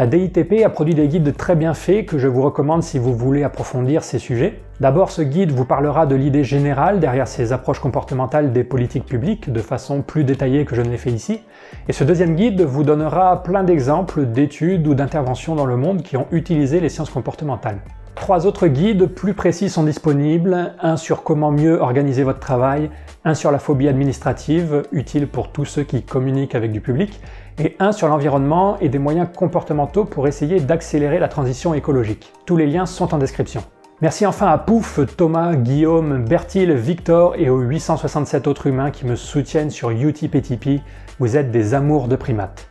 La 0.01 0.07
DITP 0.07 0.63
a 0.65 0.69
produit 0.71 0.95
des 0.95 1.07
guides 1.07 1.37
très 1.37 1.55
bien 1.55 1.75
faits 1.75 2.07
que 2.07 2.17
je 2.17 2.27
vous 2.27 2.41
recommande 2.41 2.81
si 2.81 2.97
vous 2.97 3.13
voulez 3.13 3.43
approfondir 3.43 4.03
ces 4.03 4.17
sujets. 4.17 4.59
D'abord, 4.79 5.11
ce 5.11 5.21
guide 5.21 5.51
vous 5.51 5.63
parlera 5.63 6.07
de 6.07 6.15
l'idée 6.15 6.43
générale 6.43 6.99
derrière 6.99 7.27
ces 7.27 7.53
approches 7.53 7.79
comportementales 7.79 8.51
des 8.51 8.63
politiques 8.63 9.05
publiques 9.05 9.53
de 9.53 9.59
façon 9.59 10.01
plus 10.01 10.23
détaillée 10.23 10.65
que 10.65 10.75
je 10.75 10.81
ne 10.81 10.89
l'ai 10.89 10.97
fait 10.97 11.11
ici. 11.11 11.41
Et 11.87 11.93
ce 11.93 12.03
deuxième 12.03 12.35
guide 12.35 12.61
vous 12.61 12.83
donnera 12.83 13.43
plein 13.43 13.63
d'exemples 13.63 14.25
d'études 14.25 14.87
ou 14.87 14.95
d'interventions 14.95 15.53
dans 15.53 15.67
le 15.67 15.77
monde 15.77 16.01
qui 16.01 16.17
ont 16.17 16.25
utilisé 16.31 16.79
les 16.79 16.89
sciences 16.89 17.11
comportementales. 17.11 17.77
Trois 18.15 18.45
autres 18.45 18.67
guides 18.67 19.07
plus 19.07 19.33
précis 19.33 19.69
sont 19.69 19.83
disponibles, 19.83 20.73
un 20.79 20.97
sur 20.97 21.23
comment 21.23 21.51
mieux 21.51 21.79
organiser 21.79 22.23
votre 22.23 22.39
travail, 22.39 22.89
un 23.25 23.33
sur 23.33 23.51
la 23.51 23.59
phobie 23.59 23.87
administrative, 23.87 24.83
utile 24.91 25.27
pour 25.27 25.51
tous 25.51 25.65
ceux 25.65 25.83
qui 25.83 26.03
communiquent 26.03 26.55
avec 26.55 26.71
du 26.71 26.81
public, 26.81 27.19
et 27.57 27.75
un 27.79 27.91
sur 27.91 28.07
l'environnement 28.07 28.77
et 28.79 28.89
des 28.89 28.99
moyens 28.99 29.27
comportementaux 29.35 30.05
pour 30.05 30.27
essayer 30.27 30.59
d'accélérer 30.59 31.19
la 31.19 31.27
transition 31.27 31.73
écologique. 31.73 32.31
Tous 32.45 32.57
les 32.57 32.67
liens 32.67 32.85
sont 32.85 33.13
en 33.13 33.17
description. 33.17 33.63
Merci 34.01 34.25
enfin 34.25 34.47
à 34.47 34.57
Pouf, 34.57 34.99
Thomas, 35.15 35.55
Guillaume, 35.55 36.25
Bertil, 36.25 36.73
Victor 36.73 37.35
et 37.37 37.49
aux 37.49 37.59
867 37.59 38.47
autres 38.47 38.67
humains 38.67 38.91
qui 38.91 39.05
me 39.05 39.15
soutiennent 39.15 39.69
sur 39.69 39.91
Utip 39.91 40.33
et 40.35 40.41
Tipeee. 40.41 40.81
Vous 41.19 41.37
êtes 41.37 41.51
des 41.51 41.75
amours 41.75 42.07
de 42.07 42.15
primates. 42.15 42.67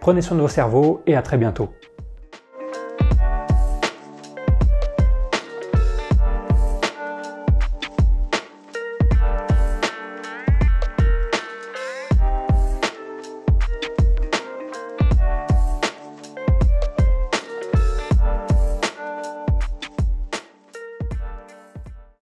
Prenez 0.00 0.20
soin 0.20 0.36
de 0.36 0.42
vos 0.42 0.48
cerveaux 0.48 1.02
et 1.06 1.16
à 1.16 1.22
très 1.22 1.38
bientôt. 1.38 1.70